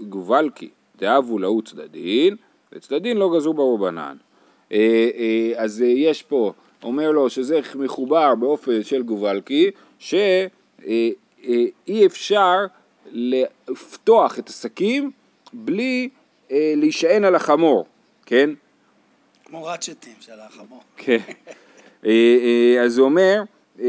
גובלקי? 0.00 0.68
דאבו 0.98 1.38
להו 1.38 1.62
צדדין, 1.62 2.36
וצדדין 2.72 3.16
לא 3.16 3.36
גזרו 3.36 3.54
ברובנן. 3.54 4.16
אה, 4.72 5.52
אז 5.56 5.80
יש 5.80 6.22
פה, 6.22 6.52
אומר 6.82 7.10
לו 7.10 7.30
שזה 7.30 7.60
מחובר 7.74 8.34
באופן 8.34 8.82
של 8.82 9.02
גובלקי, 9.02 9.70
שאי 9.98 11.16
אפשר 12.06 12.56
לפתוח 13.12 14.38
את 14.38 14.48
השקים 14.48 15.10
בלי 15.52 16.08
אה, 16.50 16.72
להישען 16.76 17.24
על 17.24 17.34
החמור, 17.34 17.86
כן? 18.26 18.50
כמו 19.44 19.64
רצ'טים 19.64 20.14
של 20.20 20.32
החמור. 20.40 20.82
כן. 20.96 21.18
אה, 22.06 22.10
אה, 22.10 22.82
אז 22.82 22.98
הוא 22.98 23.04
אומר, 23.04 23.42
אה, 23.80 23.86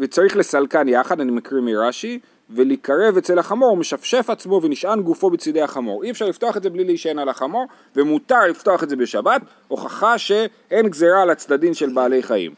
וצריך 0.00 0.36
לסלקן 0.36 0.88
יחד, 0.88 1.20
אני 1.20 1.32
מקריא 1.32 1.62
מרש"י, 1.62 2.18
ולקרב 2.50 3.16
אצל 3.16 3.38
החמור, 3.38 3.68
הוא 3.68 3.78
משפשף 3.78 4.30
עצמו 4.30 4.60
ונשען 4.62 5.02
גופו 5.02 5.30
בצידי 5.30 5.62
החמור. 5.62 6.04
אי 6.04 6.10
אפשר 6.10 6.26
לפתוח 6.26 6.56
את 6.56 6.62
זה 6.62 6.70
בלי 6.70 6.84
להישען 6.84 7.18
על 7.18 7.28
החמור, 7.28 7.66
ומותר 7.96 8.40
לפתוח 8.50 8.82
את 8.82 8.88
זה 8.88 8.96
בשבת, 8.96 9.42
הוכחה 9.68 10.18
שאין 10.18 10.88
גזירה 10.88 11.22
על 11.22 11.30
הצדדים 11.30 11.74
של 11.74 11.88
בעלי 11.88 12.22
חיים. 12.22 12.54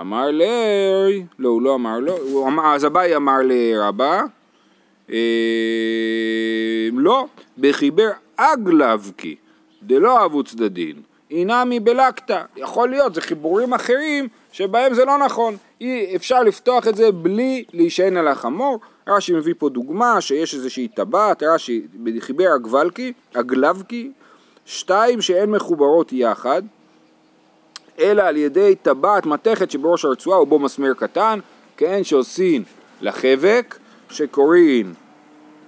אמר 0.00 0.30
לי, 0.30 1.24
לא, 1.38 1.48
הוא 1.48 1.62
לא 1.62 1.74
אמר 1.74 1.98
לו, 1.98 2.16
לא, 2.32 2.74
אז 2.74 2.86
אביי 2.86 3.16
אמר 3.16 3.38
לרבה, 3.44 4.22
אה, 5.12 5.16
לא, 6.92 7.26
בחיבר 7.58 8.10
אגלבקי, 8.36 9.36
דלא 9.82 10.18
אהבו 10.18 10.44
צדדין, 10.44 10.96
אינמי 11.30 11.80
בלקתא, 11.80 12.42
יכול 12.56 12.88
להיות, 12.88 13.14
זה 13.14 13.20
חיבורים 13.20 13.74
אחרים 13.74 14.28
שבהם 14.52 14.94
זה 14.94 15.04
לא 15.04 15.18
נכון, 15.18 15.56
אי 15.80 16.16
אפשר 16.16 16.42
לפתוח 16.42 16.88
את 16.88 16.96
זה 16.96 17.12
בלי 17.12 17.64
להישען 17.72 18.16
על 18.16 18.28
החמור, 18.28 18.80
רש"י 19.08 19.32
מביא 19.32 19.54
פה 19.58 19.68
דוגמה 19.68 20.20
שיש 20.20 20.54
איזושהי 20.54 20.88
טבעת, 20.88 21.42
רש"י 21.42 21.86
בחיבר 22.04 22.56
אגבלקי, 22.56 23.12
אגלבקי, 23.34 24.12
שתיים 24.66 25.22
שהן 25.22 25.50
מחוברות 25.50 26.12
יחד, 26.12 26.62
אלא 27.98 28.22
על 28.22 28.36
ידי 28.36 28.74
טבעת 28.82 29.26
מתכת 29.26 29.70
שבראש 29.70 30.04
הרצועה 30.04 30.42
ובו 30.42 30.58
מסמר 30.58 30.94
קטן, 30.94 31.38
כן 31.76 32.04
שעושים 32.04 32.62
לחבק, 33.00 33.78
שקוראים 34.10 34.94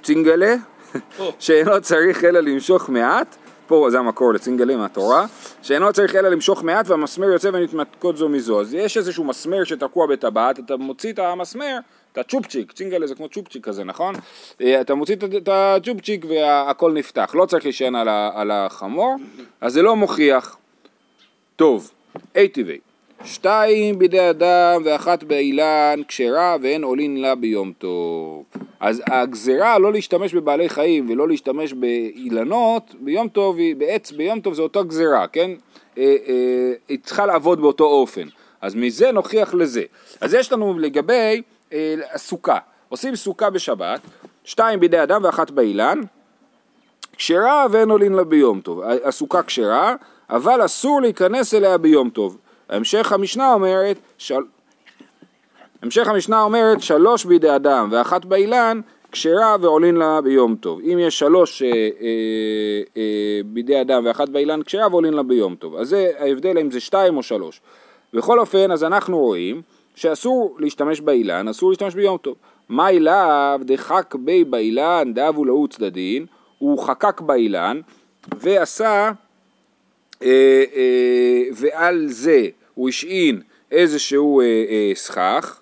צינגלה, 0.02 0.54
שאינו 1.38 1.80
צריך 1.80 2.24
אלא 2.24 2.40
למשוך 2.40 2.88
מעט, 2.88 3.36
פה 3.66 3.88
זה 3.90 3.98
המקור 3.98 4.34
לצינגלה 4.34 4.76
מהתורה, 4.76 5.26
שאינו 5.62 5.92
צריך 5.92 6.14
אלא 6.14 6.28
למשוך 6.28 6.62
מעט 6.62 6.88
והמסמר 6.88 7.26
יוצא 7.26 7.50
ונתמתקות 7.52 8.16
זו 8.16 8.28
מזו. 8.28 8.60
אז 8.60 8.74
יש 8.74 8.96
איזשהו 8.96 9.24
מסמר 9.24 9.64
שתקוע 9.64 10.06
בטבעת, 10.06 10.58
אתה 10.58 10.76
מוציא 10.76 11.12
את 11.12 11.18
המסמר, 11.18 11.78
את 12.20 12.24
הצ'ופצ'יק, 12.24 12.72
צינגלה 12.72 13.06
זה 13.06 13.14
כמו 13.14 13.28
צ'ופצ'יק 13.28 13.64
כזה, 13.64 13.84
נכון? 13.84 14.14
אה, 14.60 14.80
אתה 14.80 14.94
מוציא 14.94 15.16
את 15.36 15.48
הצ'ופצ'יק 15.48 16.24
והכל 16.28 16.92
נפתח, 16.92 17.34
לא 17.34 17.46
צריך 17.46 17.64
להישען 17.64 17.94
על 18.34 18.50
החמור, 18.50 19.16
אז 19.60 19.72
זה 19.72 19.82
לא 19.82 19.96
מוכיח. 19.96 20.56
טוב, 21.56 21.90
טבעי. 22.52 22.78
שתיים 23.24 23.98
בידי 23.98 24.30
אדם 24.30 24.82
ואחת 24.84 25.22
באילן 25.22 26.00
כשרה 26.08 26.56
ואין 26.62 26.84
עולין 26.84 27.20
לה 27.20 27.34
ביום 27.34 27.72
טוב. 27.78 28.44
אז 28.80 29.02
הגזרה 29.06 29.78
לא 29.78 29.92
להשתמש 29.92 30.34
בבעלי 30.34 30.68
חיים 30.68 31.10
ולא 31.10 31.28
להשתמש 31.28 31.72
באילנות 31.72 32.94
ביום 33.00 33.28
טוב, 33.28 33.56
בעץ 33.78 34.12
ביום 34.12 34.40
טוב 34.40 34.54
זה 34.54 34.62
אותה 34.62 34.82
גזרה, 34.82 35.26
כן? 35.26 35.50
אה, 35.98 36.16
אה, 36.28 36.72
היא 36.88 36.98
צריכה 37.02 37.26
לעבוד 37.26 37.60
באותו 37.60 37.84
אופן. 37.84 38.28
אז 38.60 38.74
מזה 38.74 39.12
נוכיח 39.12 39.54
לזה. 39.54 39.82
אז 40.20 40.34
יש 40.34 40.52
לנו 40.52 40.78
לגבי 40.78 41.42
אה, 41.72 41.94
הסוכה, 42.12 42.58
עושים 42.88 43.16
סוכה 43.16 43.50
בשבת, 43.50 44.00
שתיים 44.44 44.80
בידי 44.80 45.02
אדם 45.02 45.24
ואחת 45.24 45.50
באילן, 45.50 46.00
כשרה 47.16 47.66
ואין 47.70 47.90
עולין 47.90 48.12
לה 48.12 48.24
ביום 48.24 48.60
טוב. 48.60 48.82
הסוכה 49.04 49.42
כשרה, 49.42 49.94
אבל 50.30 50.64
אסור 50.64 51.00
להיכנס 51.00 51.54
אליה 51.54 51.78
ביום 51.78 52.10
טוב. 52.10 52.38
המשך 52.68 53.12
המשנה 53.12 53.52
אומרת, 53.52 53.96
של... 54.18 54.40
המשך 55.82 56.08
המשנה 56.08 56.42
אומרת 56.42 56.82
שלוש 56.82 57.24
בידי 57.24 57.56
אדם 57.56 57.88
ואחת 57.92 58.24
באילן 58.24 58.80
כשרה 59.12 59.56
ועולין 59.60 59.96
לה 59.96 60.20
ביום 60.20 60.56
טוב. 60.56 60.80
אם 60.80 60.98
יש 60.98 61.18
שלוש 61.18 61.62
אה, 61.62 61.68
אה, 61.68 62.82
אה, 62.96 63.40
בידי 63.44 63.80
אדם 63.80 64.02
ואחת 64.06 64.28
באילן 64.28 64.62
כשרה 64.62 64.88
ועולין 64.90 65.14
לה 65.14 65.22
ביום 65.22 65.54
טוב. 65.54 65.76
אז 65.76 65.88
זה 65.88 66.10
ההבדל 66.18 66.58
אם 66.58 66.70
זה 66.70 66.80
שתיים 66.80 67.16
או 67.16 67.22
שלוש. 67.22 67.60
בכל 68.12 68.40
אופן, 68.40 68.70
אז 68.70 68.84
אנחנו 68.84 69.18
רואים 69.18 69.62
שאסור 69.94 70.56
להשתמש 70.58 71.00
באילן, 71.00 71.48
אסור 71.48 71.70
להשתמש 71.70 71.94
ביום 71.94 72.18
טוב. 72.18 72.36
מה 72.68 72.90
אליו 72.90 73.60
דחק 73.64 74.14
בי 74.14 74.44
באילן 74.44 75.12
דאבו 75.14 75.44
להו 75.44 75.68
צדדין, 75.68 76.26
הוא 76.58 76.82
חקק 76.82 77.20
באילן 77.20 77.80
ועשה, 78.40 79.10
אה, 80.22 80.64
אה, 80.74 81.42
ועל 81.52 82.06
זה 82.08 82.46
הוא 82.74 82.88
השעין 82.88 83.42
איזשהו 83.70 84.40
אה, 84.40 84.46
אה, 84.46 84.92
סכך, 84.94 85.60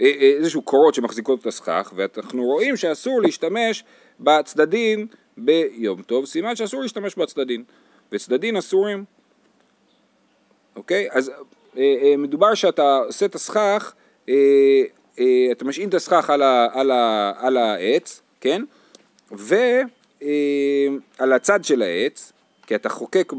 אה, 0.00 0.06
אה, 0.06 0.32
איזשהו 0.38 0.62
קורות 0.62 0.94
שמחזיקות 0.94 1.40
את 1.40 1.46
הסכך, 1.46 1.92
ואנחנו 1.96 2.44
רואים 2.44 2.76
שאסור 2.76 3.22
להשתמש 3.22 3.84
בצדדים 4.20 5.06
ביום 5.36 6.02
טוב, 6.02 6.26
סימן 6.26 6.56
שאסור 6.56 6.82
להשתמש 6.82 7.14
בצדדים, 7.14 7.64
וצדדים 8.12 8.56
אסורים. 8.56 9.04
אוקיי? 10.76 11.08
אז 11.10 11.32
מדובר 12.18 12.54
שאתה 12.54 12.96
עושה 13.06 13.26
את 13.26 13.34
הסכך, 13.34 13.94
אה, 14.28 14.34
אה, 15.18 15.48
אתה 15.52 15.64
משעין 15.64 15.88
את 15.88 15.94
הסכך 15.94 16.30
על, 16.30 16.42
על, 16.72 16.90
על 17.38 17.56
העץ, 17.56 18.22
כן? 18.40 18.62
ועל 19.30 19.86
אה, 21.20 21.36
הצד 21.36 21.64
של 21.64 21.82
העץ, 21.82 22.32
כי 22.66 22.74
אתה 22.74 22.88
חוקק 22.88 23.32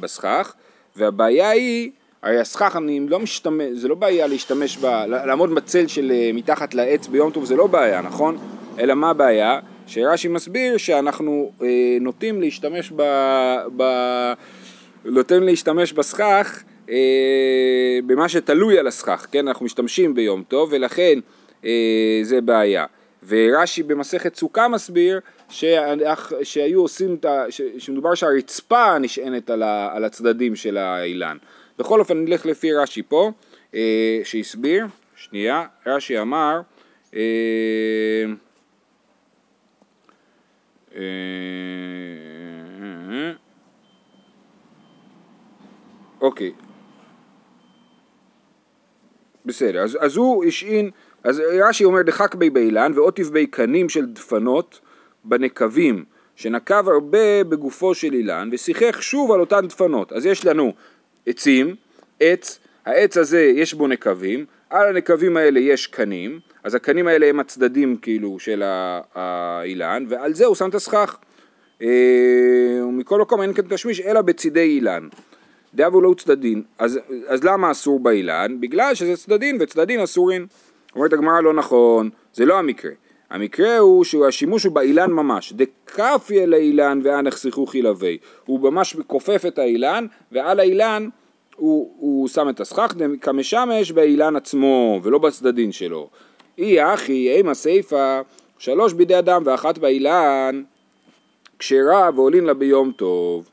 בסכך, 0.00 0.54
והבעיה 0.96 1.50
היא 1.50 1.90
הרי 2.22 2.40
הסכך, 2.40 2.76
אני 2.76 3.00
לא 3.08 3.20
משתמש, 3.20 3.66
זה 3.72 3.88
לא 3.88 3.94
בעיה 3.94 4.26
להשתמש 4.26 4.76
ב... 4.76 4.86
לעמוד 5.06 5.54
בצל 5.54 5.86
של 5.86 6.12
אה, 6.14 6.30
מתחת 6.34 6.74
לעץ 6.74 7.06
ביום 7.06 7.30
טוב 7.30 7.44
זה 7.44 7.56
לא 7.56 7.66
בעיה, 7.66 8.02
נכון? 8.02 8.38
אלא 8.78 8.94
מה 8.94 9.10
הבעיה? 9.10 9.60
שרש"י 9.86 10.28
מסביר 10.28 10.76
שאנחנו 10.76 11.52
אה, 11.62 11.66
נוטים 12.00 12.40
להשתמש 12.40 12.92
ב... 12.96 13.02
ב... 13.76 13.82
נוטים 15.04 15.42
להשתמש 15.42 15.92
בסכך 15.92 16.62
אה, 16.88 17.98
במה 18.06 18.28
שתלוי 18.28 18.78
על 18.78 18.86
הסכך, 18.86 19.26
כן? 19.32 19.48
אנחנו 19.48 19.66
משתמשים 19.66 20.14
ביום 20.14 20.42
טוב 20.42 20.68
ולכן 20.72 21.18
אה, 21.64 22.20
זה 22.22 22.40
בעיה. 22.40 22.84
ורש"י 23.28 23.82
במסכת 23.82 24.36
סוכה 24.36 24.68
מסביר 24.68 25.20
שאח, 25.50 26.32
שהיו 26.42 26.80
עושים 26.80 27.14
את 27.14 27.24
ה... 27.24 27.44
שמדובר 27.78 28.14
שהרצפה 28.14 28.98
נשענת 28.98 29.50
על, 29.50 29.62
ה, 29.62 29.96
על 29.96 30.04
הצדדים 30.04 30.56
של 30.56 30.76
האילן. 30.76 31.36
בכל 31.78 32.00
אופן 32.00 32.24
נלך 32.24 32.46
לפי 32.46 32.72
רש"י 32.72 33.02
פה, 33.02 33.30
אה, 33.74 34.20
שהסביר, 34.24 34.86
שנייה, 35.16 35.66
רש"י 35.86 36.20
אמר, 36.20 36.60
אה, 37.14 37.20
אה, 40.96 41.02
אוקיי, 46.20 46.52
בסדר, 49.48 49.82
אז, 49.82 49.98
אז 50.00 50.16
הוא 50.16 50.44
השעין, 50.44 50.90
אז 51.24 51.42
רש"י 51.68 51.84
אומר 51.84 52.02
דחק 52.02 52.34
בי 52.34 52.50
באילן 52.50 52.92
ועוטיף 52.94 53.28
בי 53.28 53.46
קנים 53.46 53.88
של 53.88 54.06
דפנות 54.06 54.80
בנקבים 55.24 56.04
שנקב 56.36 56.88
הרבה 56.88 57.44
בגופו 57.44 57.94
של 57.94 58.12
אילן 58.12 58.48
ושיחך 58.52 59.02
שוב 59.02 59.32
על 59.32 59.40
אותן 59.40 59.66
דפנות 59.66 60.12
אז 60.12 60.26
יש 60.26 60.46
לנו 60.46 60.72
עצים, 61.26 61.74
עץ, 62.20 62.58
העץ 62.86 63.16
הזה 63.16 63.40
יש 63.40 63.74
בו 63.74 63.86
נקבים, 63.86 64.44
על 64.70 64.88
הנקבים 64.88 65.36
האלה 65.36 65.60
יש 65.60 65.86
קנים, 65.86 66.40
אז 66.64 66.74
הקנים 66.74 67.06
האלה 67.06 67.26
הם 67.26 67.40
הצדדים 67.40 67.96
כאילו 67.96 68.38
של 68.38 68.62
האילן, 69.14 70.04
ועל 70.08 70.34
זה 70.34 70.46
הוא 70.46 70.54
שם 70.54 70.68
את 70.68 70.74
הסכך. 70.74 71.18
אה, 71.82 71.88
ומכל 72.88 73.20
מקום 73.20 73.42
אין 73.42 73.52
כאן 73.52 73.64
תשמיש 73.68 74.00
אלא 74.00 74.22
בצידי 74.22 74.60
אילן. 74.60 75.08
דאבו 75.74 76.00
לא 76.00 76.14
צדדין, 76.18 76.62
אז, 76.78 76.98
אז 77.26 77.44
למה 77.44 77.70
אסור 77.70 78.00
באילן? 78.00 78.60
בגלל 78.60 78.94
שזה 78.94 79.16
צדדין 79.16 79.56
וצדדין 79.60 80.00
אסורין. 80.00 80.46
אומרת 80.94 81.12
הגמרא 81.12 81.40
לא 81.40 81.54
נכון, 81.54 82.10
זה 82.34 82.44
לא 82.44 82.58
המקרה. 82.58 82.90
המקרה 83.30 83.78
הוא 83.78 84.04
שהשימוש 84.04 84.64
הוא 84.64 84.72
באילן 84.72 85.10
ממש, 85.10 85.52
דקפיה 85.52 86.46
לאילן 86.46 87.00
ואנך 87.02 87.38
שיחוכי 87.38 87.82
לוי, 87.82 88.18
הוא 88.44 88.60
ממש 88.60 88.96
כופף 89.06 89.42
את 89.46 89.58
האילן 89.58 90.06
ועל 90.32 90.60
האילן 90.60 91.08
הוא, 91.56 91.94
הוא 91.98 92.28
שם 92.28 92.48
את 92.48 92.60
הסכך 92.60 92.94
כמשמש 93.20 93.92
באילן 93.92 94.36
עצמו 94.36 95.00
ולא 95.02 95.18
בצדדין 95.18 95.72
שלו. 95.72 96.08
אי 96.58 96.94
אחי 96.94 97.36
אימה 97.36 97.54
סיפה 97.54 98.20
שלוש 98.58 98.92
בידי 98.92 99.18
אדם 99.18 99.42
ואחת 99.44 99.78
באילן 99.78 100.62
כשרה 101.58 102.10
ועולין 102.14 102.44
לה 102.44 102.54
ביום 102.54 102.92
טוב 102.92 103.48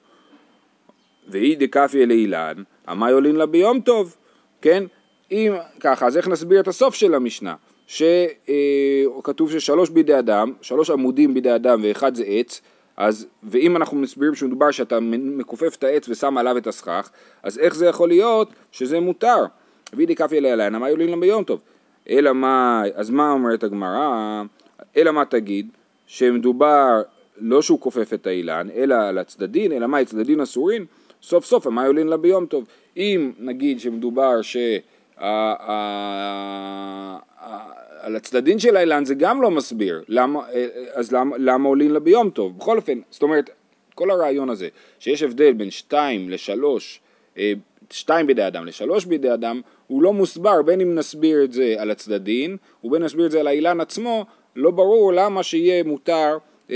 ואי 1.27 1.55
דקפיה 1.55 2.05
לאילן 2.05 2.63
עמי 2.87 3.11
עולין 3.11 3.35
לה 3.35 3.45
ביום 3.45 3.79
טוב 3.79 4.15
כן 4.61 4.83
אם 5.31 5.53
ככה 5.79 6.07
אז 6.07 6.17
איך 6.17 6.27
נסביר 6.27 6.59
את 6.59 6.67
הסוף 6.67 6.95
של 6.95 7.15
המשנה 7.15 7.55
שכתוב 7.87 9.51
ששלוש 9.51 9.89
בידי 9.89 10.19
אדם, 10.19 10.53
שלוש 10.61 10.89
עמודים 10.89 11.33
בידי 11.33 11.55
אדם 11.55 11.81
ואחד 11.83 12.15
זה 12.15 12.23
עץ, 12.27 12.61
אז, 12.97 13.27
ואם 13.43 13.75
אנחנו 13.75 13.97
מסבירים 13.97 14.35
שמדובר 14.35 14.71
שאתה 14.71 14.99
מכופף 14.99 15.75
את 15.75 15.83
העץ 15.83 16.09
ושם 16.09 16.37
עליו 16.37 16.57
את 16.57 16.67
הסכך, 16.67 17.09
אז 17.43 17.59
איך 17.59 17.75
זה 17.75 17.85
יכול 17.85 18.09
להיות 18.09 18.49
שזה 18.71 18.99
מותר? 18.99 19.45
וידי 19.93 20.15
כפי 20.15 20.37
אלי 20.37 20.69
מה 20.69 20.89
יולין 20.89 21.09
לה 21.09 21.17
ביום 21.17 21.43
טוב? 21.43 21.59
אלא 22.09 22.33
מה, 22.33 22.83
אז 22.95 23.09
מה 23.09 23.31
אומרת 23.31 23.63
הגמרא? 23.63 24.43
אלא 24.97 25.11
מה 25.11 25.25
תגיד? 25.25 25.67
שמדובר 26.07 27.01
לא 27.37 27.61
שהוא 27.61 27.79
כופף 27.81 28.13
את 28.13 28.27
האילן, 28.27 28.67
אלא 28.75 28.95
על 28.95 29.17
הצדדין, 29.17 29.71
אלא 29.71 29.87
מה, 29.87 29.97
הצדדין 29.97 30.41
אסורין? 30.41 30.85
סוף 31.25 31.45
סוף 31.45 31.67
מה 31.67 31.85
יולין 31.85 32.07
לה 32.07 32.17
ביום 32.17 32.45
טוב? 32.45 32.65
אם 32.97 33.31
נגיד 33.39 33.79
שמדובר 33.79 34.41
ש... 34.41 34.57
על 38.01 38.15
הצדדים 38.15 38.59
של 38.59 38.77
האילן 38.77 39.05
זה 39.05 39.15
גם 39.15 39.41
לא 39.41 39.51
מסביר, 39.51 40.03
למה, 40.07 40.39
אה, 40.53 40.67
אז 40.93 41.11
למה, 41.11 41.37
למה 41.39 41.69
עולים 41.69 41.91
לה 41.91 41.99
ביום 41.99 42.29
טוב? 42.29 42.57
בכל 42.57 42.77
אופן, 42.77 42.99
זאת 43.09 43.23
אומרת, 43.23 43.49
כל 43.95 44.11
הרעיון 44.11 44.49
הזה, 44.49 44.67
שיש 44.99 45.23
הבדל 45.23 45.53
בין 45.53 45.71
שתיים 45.71 46.29
לשלוש, 46.29 46.99
אה, 47.37 47.53
שתיים 47.91 48.27
בידי 48.27 48.47
אדם 48.47 48.65
לשלוש 48.65 49.05
בידי 49.05 49.33
אדם, 49.33 49.61
הוא 49.87 50.03
לא 50.03 50.13
מוסבר 50.13 50.61
בין 50.61 50.81
אם 50.81 50.95
נסביר 50.95 51.43
את 51.43 51.53
זה 51.53 51.75
על 51.77 51.91
הצדדים 51.91 52.57
ובין 52.83 53.01
אם 53.01 53.05
נסביר 53.05 53.25
את 53.25 53.31
זה 53.31 53.39
על 53.39 53.47
האילן 53.47 53.81
עצמו, 53.81 54.25
לא 54.55 54.71
ברור 54.71 55.13
למה 55.13 55.43
שיהיה 55.43 55.83
מותר, 55.83 56.37
אה, 56.71 56.75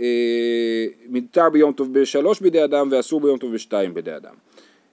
אה, 0.00 0.86
מותר 1.08 1.50
ביום 1.50 1.72
טוב 1.72 1.98
בשלוש 1.98 2.40
בידי 2.40 2.64
אדם 2.64 2.88
ואסור 2.90 3.20
ביום 3.20 3.38
טוב 3.38 3.54
בשתיים 3.54 3.94
בידי 3.94 4.16
אדם. 4.16 4.34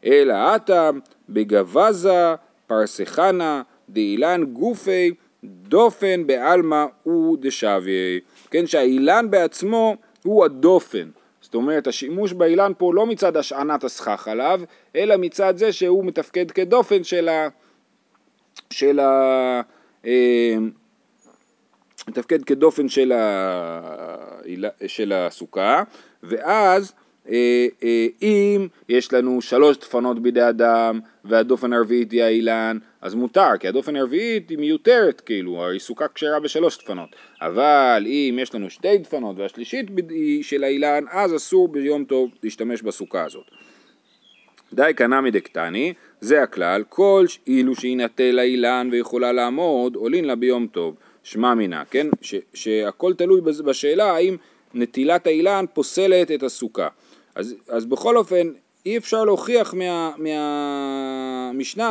אלא 0.06 0.34
עתה 0.34 0.90
בגבזה 1.30 2.36
פרסחנה 2.68 3.62
דאילן 3.90 4.44
גופי 4.54 5.14
דופן 5.44 6.28
בעלמא 6.28 6.86
הוא 7.04 7.38
דשוויה, 7.42 8.20
כן, 8.52 8.68
שהאילן 8.68 9.26
בעצמו 9.30 9.96
הוא 10.24 10.46
הדופן. 10.46 11.10
זאת 11.42 11.56
אומרת, 11.56 11.88
השימוש 11.88 12.34
באילן 12.34 12.72
פה 12.78 12.94
לא 12.94 13.06
מצד 13.06 13.38
השענת 13.38 13.84
הסכך 13.84 14.28
עליו, 14.28 14.62
אלא 14.96 15.18
מצד 15.18 15.58
זה 15.58 15.72
שהוא 15.72 16.06
מתפקד 16.06 16.52
כדופן 16.52 17.04
של 17.04 17.30
ה... 17.30 17.48
של 18.70 19.00
ה... 19.00 19.62
מתפקד 22.08 22.44
כדופן 22.44 22.90
של, 22.90 23.12
ה... 23.12 24.40
של 24.88 25.14
הסוכה, 25.14 25.84
ואז 26.24 26.94
אה, 27.30 27.68
אה, 27.84 28.08
אם 28.22 28.68
יש 28.90 29.14
לנו 29.14 29.42
שלוש 29.42 29.78
דפנות 29.78 30.20
בידי 30.20 30.50
אדם 30.50 31.00
והדופן 31.26 31.74
הרביעית 31.74 32.12
היא 32.12 32.24
האילן, 32.24 32.78
אז 33.02 33.16
מותר, 33.16 33.58
כי 33.60 33.68
הדופן 33.68 33.96
הרביעית 33.96 34.50
היא 34.50 34.58
מיותרת, 34.58 35.22
כאילו, 35.22 35.64
הרי 35.64 35.80
סוכה 35.80 36.06
כשרה 36.16 36.40
בשלוש 36.40 36.78
דפנות. 36.78 37.16
אבל 37.42 38.04
אם 38.08 38.40
יש 38.42 38.56
לנו 38.56 38.70
שתי 38.70 38.98
דפנות 38.98 39.40
והשלישית 39.40 39.86
היא 40.10 40.44
של 40.44 40.64
האילן, 40.64 41.04
אז 41.12 41.36
אסור 41.36 41.68
ביום 41.68 42.04
טוב 42.04 42.30
להשתמש 42.44 42.82
בסוכה 42.82 43.24
הזאת. 43.24 43.46
די 44.74 44.92
קנמי 44.96 45.32
דקטני, 45.32 45.94
זה 46.22 46.44
הכלל, 46.44 46.84
כל 46.90 47.26
אילו 47.48 47.76
שיינטה 47.76 48.32
לאילן 48.32 48.90
ויכולה 48.92 49.32
לעמוד, 49.32 49.96
עולין 49.96 50.26
לה 50.26 50.36
ביום 50.36 50.68
טוב. 50.68 50.96
שמע 51.26 51.54
מינה, 51.54 51.84
כן? 51.86 52.08
ש, 52.22 52.36
שהכל 52.54 53.14
תלוי 53.14 53.42
בשאלה 53.42 54.12
האם 54.12 54.38
נטילת 54.74 55.28
האילן 55.28 55.66
פוסלת 55.74 56.32
את 56.32 56.44
הסוכה. 56.44 56.88
אז, 57.36 57.56
אז 57.70 57.86
בכל 57.86 58.18
אופן, 58.18 58.52
אי 58.86 58.98
אפשר 58.98 59.24
להוכיח 59.24 59.74
מה, 59.74 60.12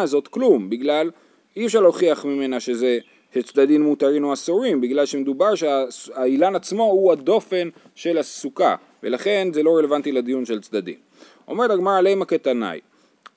הזאת 0.00 0.28
כלום, 0.28 0.70
בגלל, 0.70 1.10
אי 1.56 1.66
אפשר 1.66 1.80
להוכיח 1.80 2.24
ממנה 2.24 2.60
שזה 2.60 2.98
שצדדים 3.34 3.82
מותרים 3.82 4.24
או 4.24 4.32
אסורים, 4.32 4.80
בגלל 4.80 5.06
שמדובר 5.06 5.54
שהאילן 5.54 6.56
עצמו 6.56 6.84
הוא 6.84 7.12
הדופן 7.12 7.68
של 7.94 8.18
הסוכה, 8.18 8.76
ולכן 9.02 9.48
זה 9.52 9.62
לא 9.62 9.76
רלוונטי 9.76 10.12
לדיון 10.12 10.44
של 10.44 10.60
צדדים. 10.60 10.98
אומרת 11.48 11.70
הגמרא 11.70 12.00
לימה 12.00 12.24
כתנאי, 12.24 12.80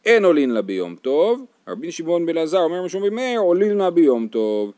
אין 0.06 0.26
עולין 0.26 0.50
לה 0.50 0.62
ביום 0.62 0.96
טוב, 0.96 1.46
רבי 1.68 1.92
שמעון 1.92 2.26
בן 2.26 2.38
אלעזר 2.38 2.60
אומר 2.60 2.84
משום 2.84 3.04
במאיר 3.04 3.40
עולין 3.40 3.78
לה 3.78 3.90
ביום 3.90 4.28
טוב, 4.28 4.72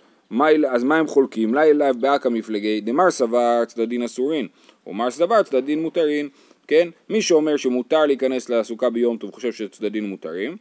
אז 0.70 0.84
מה 0.84 0.98
הם 0.98 1.08
חולקים? 1.08 1.54
לילה 1.54 1.94
באקא 1.94 2.30
מפלגי 2.30 2.82
דמר 2.82 3.12
סבר 3.12 3.66
צדדין 3.66 4.04
אסורין, 4.04 4.48
ומר 4.88 5.12
סבר 5.12 5.44
צדדין 5.44 5.82
מותרין, 5.82 6.30
כן? 6.68 6.90
מי 7.10 7.22
שאומר 7.22 7.58
שמותר 7.58 8.06
להיכנס 8.06 8.50
לסוכה 8.50 8.90
ביום 8.90 9.18
טוב 9.18 9.32
חושב 9.32 9.52
שצדדין 9.52 10.06
מותרים, 10.06 10.58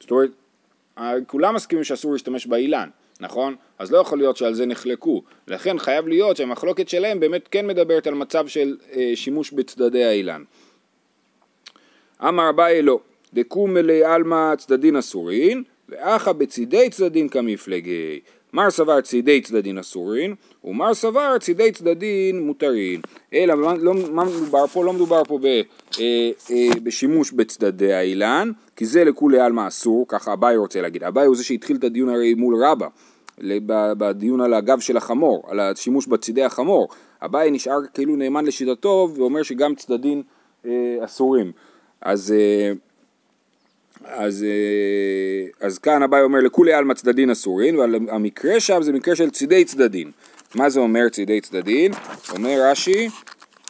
זאת 0.00 0.10
אומרת, 0.10 0.30
כולם 1.26 1.54
מסכימים 1.54 1.84
שאסור 1.84 2.12
להשתמש 2.12 2.46
באילן, 2.46 2.88
נכון? 3.20 3.54
אז 3.78 3.92
לא 3.92 3.98
יכול 3.98 4.18
להיות 4.18 4.36
שעל 4.36 4.54
זה 4.54 4.66
נחלקו, 4.66 5.22
לכן 5.48 5.78
חייב 5.78 6.08
להיות 6.08 6.36
שהמחלוקת 6.36 6.88
שלהם 6.88 7.20
באמת 7.20 7.48
כן 7.48 7.66
מדברת 7.66 8.06
על 8.06 8.14
מצב 8.14 8.46
של 8.48 8.76
אה, 8.92 9.12
שימוש 9.14 9.50
בצדדי 9.50 10.04
האילן. 10.04 10.42
אמר 12.28 12.50
אביי 12.50 12.82
לא, 12.82 13.00
דקום 13.34 13.74
מלי 13.74 14.04
עלמא 14.04 14.54
צדדין 14.56 14.96
אסורין, 14.96 15.62
ואחא 15.88 16.32
בצידי 16.32 16.90
צדדין 16.90 17.28
כמפלגי. 17.28 18.20
מר 18.52 18.70
סבר 18.70 19.00
צידי 19.00 19.40
צדדין 19.40 19.78
אסורין, 19.78 20.34
ומר 20.64 20.94
סבר 20.94 21.38
צידי 21.38 21.72
צדדין 21.72 22.46
מותרין. 22.46 23.00
אלא 23.34 23.54
לא, 23.78 23.94
מה 23.94 24.24
מדובר 24.24 24.66
פה? 24.66 24.84
לא 24.84 24.92
מדובר 24.92 25.24
פה 25.24 25.38
ב, 25.38 25.46
אה, 25.46 26.30
אה, 26.50 26.68
בשימוש 26.82 27.32
בצדדי 27.32 27.92
האילן, 27.92 28.50
כי 28.76 28.84
זה 28.84 29.04
לכולי 29.04 29.40
עלמא 29.40 29.68
אסור, 29.68 30.04
ככה 30.08 30.32
אביי 30.32 30.56
רוצה 30.56 30.80
להגיד. 30.80 31.04
אביי 31.04 31.26
הוא 31.26 31.36
זה 31.36 31.44
שהתחיל 31.44 31.76
את 31.76 31.84
הדיון 31.84 32.08
הרי 32.08 32.34
מול 32.34 32.64
רבא, 32.64 32.86
בדיון 33.98 34.40
על 34.40 34.54
הגב 34.54 34.80
של 34.80 34.96
החמור, 34.96 35.44
על 35.48 35.60
השימוש 35.60 36.06
בצידי 36.06 36.44
החמור. 36.44 36.88
אביי 37.24 37.50
נשאר 37.50 37.78
כאילו 37.94 38.16
נאמן 38.16 38.44
לשיטתו 38.44 39.08
ואומר 39.16 39.42
שגם 39.42 39.74
צדדין 39.74 40.22
אה, 40.66 40.96
אסורים. 41.04 41.52
אז... 42.00 42.32
אה, 42.32 42.72
אז, 44.04 44.44
אה, 44.44 45.66
אז 45.66 45.78
כאן 45.78 46.02
אביי 46.02 46.22
אומר 46.22 46.40
לכולי 46.40 46.72
עלמא 46.72 46.94
צדדין 46.94 47.30
אסורין, 47.30 47.76
והמקרה 47.76 48.60
שם 48.60 48.82
זה 48.82 48.92
מקרה 48.92 49.16
של 49.16 49.30
צידי 49.30 49.64
צדדין. 49.64 50.10
מה 50.54 50.70
זה 50.70 50.80
אומר 50.80 51.08
צידי 51.08 51.40
צדדין? 51.40 51.92
אומר 52.30 52.58
רש"י 52.70 53.08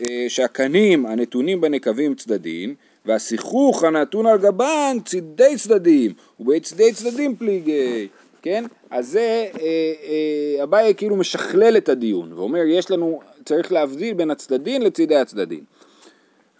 אה, 0.03 0.25
שהקנים 0.29 1.07
הנתונים 1.07 1.61
בנקבים 1.61 2.15
צדדין, 2.15 2.75
והשיחוך 3.07 3.85
הנתון 3.85 4.27
על 4.27 4.39
גבן 4.39 4.97
צידי 5.05 5.57
צדדים, 5.57 6.13
ובצידי 6.41 6.93
צדדים 6.93 7.37
פליגי, 7.37 8.09
כן? 8.43 8.65
אז 8.91 9.09
זה, 9.09 9.47
אה, 9.61 10.63
אביי 10.63 10.95
כאילו 10.95 11.17
משכלל 11.17 11.77
את 11.77 11.89
הדיון, 11.89 12.33
ואומר 12.33 12.63
יש 12.67 12.91
לנו, 12.91 13.21
צריך 13.45 13.73
להבדיל 13.73 14.15
בין 14.15 14.31
הצדדין 14.31 14.83
לצידי 14.83 15.17
הצדדין. 15.17 15.65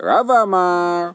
רבא 0.01 0.43
אמר 0.43 1.11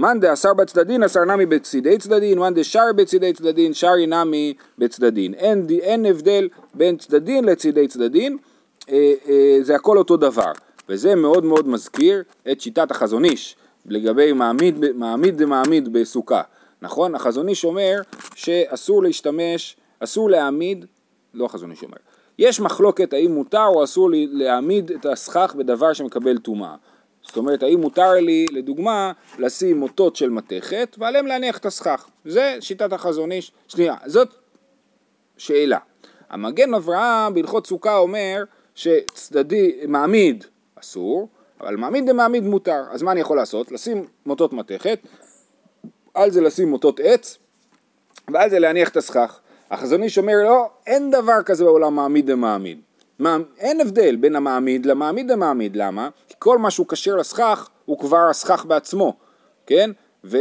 מאן 0.00 0.20
דאסר 0.20 0.54
בצדדין 0.54 1.02
אסר 1.02 1.24
נמי 1.24 1.46
בצידי 1.46 1.98
צדדין, 1.98 2.38
מאן 2.38 2.54
דשר 2.54 2.92
בצידי 2.96 3.32
צדדין 3.32 3.74
שרי 3.74 4.06
נמי 4.06 4.54
בצדדין. 4.78 5.34
אין, 5.34 5.66
אין 5.80 6.06
הבדל 6.06 6.48
בין 6.74 6.96
צדדין 6.96 7.44
לצידי 7.44 7.88
צדדין, 7.88 8.38
אה, 8.90 9.12
אה, 9.28 9.58
זה 9.62 9.74
הכל 9.74 9.98
אותו 9.98 10.16
דבר. 10.16 10.52
וזה 10.88 11.14
מאוד 11.14 11.44
מאוד 11.44 11.68
מזכיר 11.68 12.22
את 12.52 12.60
שיטת 12.60 12.90
החזון 12.90 13.24
איש 13.24 13.56
לגבי 13.86 14.32
מעמיד, 14.32 14.84
מעמיד 14.94 15.42
דמעמיד 15.42 15.92
בסוכה. 15.92 16.42
נכון? 16.82 17.14
החזון 17.14 17.48
איש 17.48 17.64
אומר 17.64 18.00
שאסור 18.34 19.02
להשתמש, 19.02 19.76
אסור 20.00 20.30
להעמיד, 20.30 20.84
לא 21.34 21.44
החזון 21.44 21.70
איש 21.70 21.82
אומר, 21.82 21.98
יש 22.38 22.60
מחלוקת 22.60 23.12
האם 23.12 23.34
מותר 23.34 23.66
או 23.66 23.84
אסור 23.84 24.10
להעמיד 24.12 24.90
את 24.90 25.06
הסכך 25.06 25.54
בדבר 25.58 25.92
שמקבל 25.92 26.38
טומאה. 26.38 26.74
זאת 27.30 27.36
אומרת, 27.36 27.62
האם 27.62 27.80
מותר 27.80 28.12
לי, 28.12 28.46
לדוגמה, 28.52 29.12
לשים 29.38 29.78
מוטות 29.78 30.16
של 30.16 30.30
מתכת 30.30 30.96
ועליהם 30.98 31.26
להניח 31.26 31.58
את 31.58 31.66
הסכך. 31.66 32.08
זה 32.24 32.56
שיטת 32.60 32.92
החזון 32.92 33.32
איש. 33.32 33.52
שנייה, 33.68 33.94
זאת 34.06 34.28
שאלה. 35.36 35.78
המגן 36.30 36.74
אברהם 36.74 37.34
בהלכות 37.34 37.66
סוכה 37.66 37.96
אומר 37.96 38.44
שצדדי 38.74 39.80
מעמיד 39.88 40.44
אסור, 40.80 41.28
אבל 41.60 41.76
מעמיד 41.76 42.10
דמעמיד 42.10 42.44
מותר. 42.44 42.82
אז 42.90 43.02
מה 43.02 43.12
אני 43.12 43.20
יכול 43.20 43.36
לעשות? 43.36 43.72
לשים 43.72 44.06
מוטות 44.26 44.52
מתכת, 44.52 44.98
על 46.14 46.30
זה 46.30 46.40
לשים 46.40 46.68
מוטות 46.68 47.00
עץ, 47.02 47.38
ועל 48.32 48.50
זה 48.50 48.58
להניח 48.58 48.88
את 48.88 48.96
הסכך. 48.96 49.40
החזון 49.70 50.02
איש 50.02 50.18
אומר 50.18 50.36
לא, 50.44 50.70
אין 50.86 51.10
דבר 51.10 51.42
כזה 51.44 51.64
בעולם 51.64 51.94
מעמיד 51.94 52.30
דמעמיד. 52.30 52.80
אין 53.58 53.80
הבדל 53.80 54.16
בין 54.16 54.36
המעמיד 54.36 54.86
למעמיד 54.86 55.30
למעמיד, 55.30 55.76
למה? 55.76 56.08
כי 56.28 56.34
כל 56.38 56.58
מה 56.58 56.70
שהוא 56.70 56.86
כשר 56.88 57.16
לסכך 57.16 57.68
הוא 57.84 57.98
כבר 57.98 58.28
הסכך 58.30 58.64
בעצמו, 58.64 59.16
כן? 59.66 59.90
ו, 60.24 60.38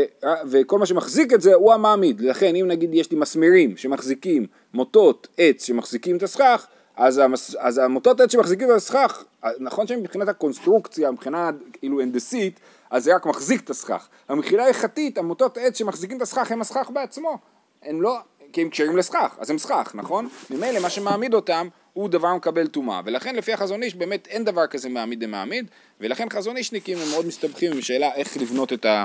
וכל 0.49 0.79
מה 0.79 0.85
שמחזיק 0.85 1.33
את 1.33 1.41
זה 1.41 1.53
הוא 1.53 1.73
המעמיד, 1.73 2.21
לכן 2.21 2.55
אם 2.55 2.67
נגיד 2.67 2.93
יש 2.93 3.11
לי 3.11 3.17
מסמרים 3.17 3.77
שמחזיקים 3.77 4.47
מוטות 4.73 5.27
עץ 5.37 5.65
שמחזיקים 5.65 6.17
את 6.17 6.23
הסכך, 6.23 6.67
אז, 6.95 7.17
המס, 7.17 7.55
אז 7.59 7.77
המוטות 7.77 8.21
עץ 8.21 8.31
שמחזיקים 8.31 8.71
את 8.71 8.75
הסכך, 8.75 9.23
נכון 9.59 9.87
שמבחינת 9.87 10.27
הקונסטרוקציה, 10.27 11.11
מבחינה 11.11 11.49
כאילו 11.73 12.01
הנדסית, 12.01 12.59
אז 12.89 13.03
זה 13.03 13.15
רק 13.15 13.25
מחזיק 13.25 13.63
את 13.63 13.69
הסכך. 13.69 14.07
המחילה 14.29 14.63
ההלכתית, 14.63 15.17
המוטות 15.17 15.57
עץ 15.57 15.77
שמחזיקים 15.77 16.17
את 16.17 16.21
הסכך 16.21 16.51
הם 16.51 16.61
הסכך 16.61 16.89
בעצמו. 16.93 17.37
הם 17.83 18.01
לא, 18.01 18.17
כי 18.53 18.61
הם 18.61 18.69
קשרים 18.69 18.97
לסכך, 18.97 19.35
אז 19.39 19.49
הם 19.49 19.57
סכך, 19.57 19.91
נכון? 19.93 20.27
ממילא 20.49 20.79
מה 20.79 20.89
שמעמיד 20.89 21.33
אותם 21.33 21.67
הוא 21.99 22.09
דבר 22.09 22.35
מקבל 22.35 22.67
טומאה, 22.67 23.01
ולכן 23.05 23.35
לפי 23.35 23.53
החזון 23.53 23.83
איש 23.83 23.95
באמת 23.95 24.27
אין 24.27 24.43
דבר 24.43 24.67
כזה 24.67 24.89
מעמיד 24.89 25.19
דמעמיד, 25.19 25.65
ולכן 25.99 26.29
חזון 26.29 26.57
אישניקים 26.57 26.97
הם 26.97 27.09
מאוד 27.09 27.25
מסתבכים 27.25 27.71
עם 27.71 27.81
שאלה 27.81 28.15
איך 28.15 28.37
לבנות 28.37 28.73
את, 28.73 28.85
ה, 28.85 29.03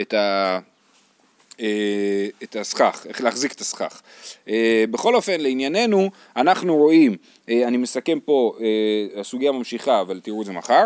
את, 0.00 0.14
ה, 0.14 0.58
אה, 1.60 2.28
את 2.42 2.56
הסכך, 2.56 3.06
איך 3.08 3.20
להחזיק 3.20 3.52
את 3.52 3.60
הסכך. 3.60 4.02
אה, 4.48 4.84
בכל 4.90 5.14
אופן, 5.14 5.40
לענייננו, 5.40 6.10
אנחנו 6.36 6.76
רואים, 6.76 7.16
אה, 7.48 7.68
אני 7.68 7.76
מסכם 7.76 8.20
פה, 8.20 8.56
הסוגיה 9.16 9.52
ממשיכה, 9.52 10.00
אבל 10.00 10.20
תראו 10.20 10.40
את 10.40 10.46
זה 10.46 10.52
מחר, 10.52 10.84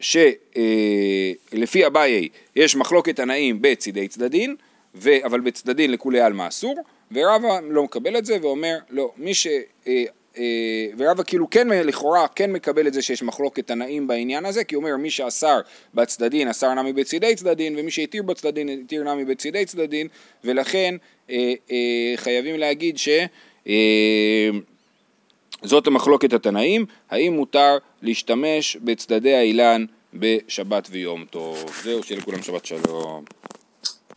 שלפי 0.00 1.86
אביי 1.86 2.28
יש 2.56 2.76
מחלוקת 2.76 3.16
תנאים 3.16 3.58
בצידי 3.60 4.08
צדדין, 4.08 4.56
אבל 5.24 5.40
בצדדין 5.40 5.92
לכולי 5.92 6.20
עלמא 6.20 6.48
אסור, 6.48 6.76
ורבא 7.12 7.60
לא 7.62 7.84
מקבל 7.84 8.16
את 8.16 8.26
זה 8.26 8.36
ואומר 8.42 8.78
לא, 8.90 9.12
מי 9.16 9.34
ש... 9.34 9.46
אה, 9.86 10.04
אה, 10.38 10.86
ורבא 10.98 11.22
כאילו 11.22 11.50
כן 11.50 11.68
לכאורה 11.68 12.28
כן 12.28 12.52
מקבל 12.52 12.86
את 12.86 12.94
זה 12.94 13.02
שיש 13.02 13.22
מחלוקת 13.22 13.66
תנאים 13.66 14.06
בעניין 14.06 14.44
הזה 14.44 14.64
כי 14.64 14.74
הוא 14.74 14.84
אומר 14.84 14.96
מי 14.96 15.10
שאסר 15.10 15.60
בצדדין 15.94 16.48
אסר 16.48 16.74
נמי 16.74 16.92
בצידי 16.92 17.34
צדדין 17.34 17.74
ומי 17.78 17.90
שהתיר 17.90 18.22
בצדדין 18.22 18.68
התיר 18.68 19.02
נמי 19.02 19.24
בצידי 19.24 19.64
צדדין 19.64 20.08
ולכן 20.44 20.94
אה, 21.30 21.54
חייבים 22.16 22.56
להגיד 22.56 22.98
ש... 22.98 23.08
זאת 25.62 25.86
המחלוקת 25.86 26.32
התנאים, 26.32 26.86
האם 27.10 27.32
מותר 27.32 27.78
להשתמש 28.02 28.76
בצדדי 28.76 29.34
האילן 29.34 29.84
בשבת 30.14 30.88
ויום 30.90 31.24
טוב. 31.30 31.64
זהו, 31.82 32.02
שיהיה 32.02 32.20
לכולם 32.20 32.42
שבת 32.42 32.66
שלום. 32.66 33.24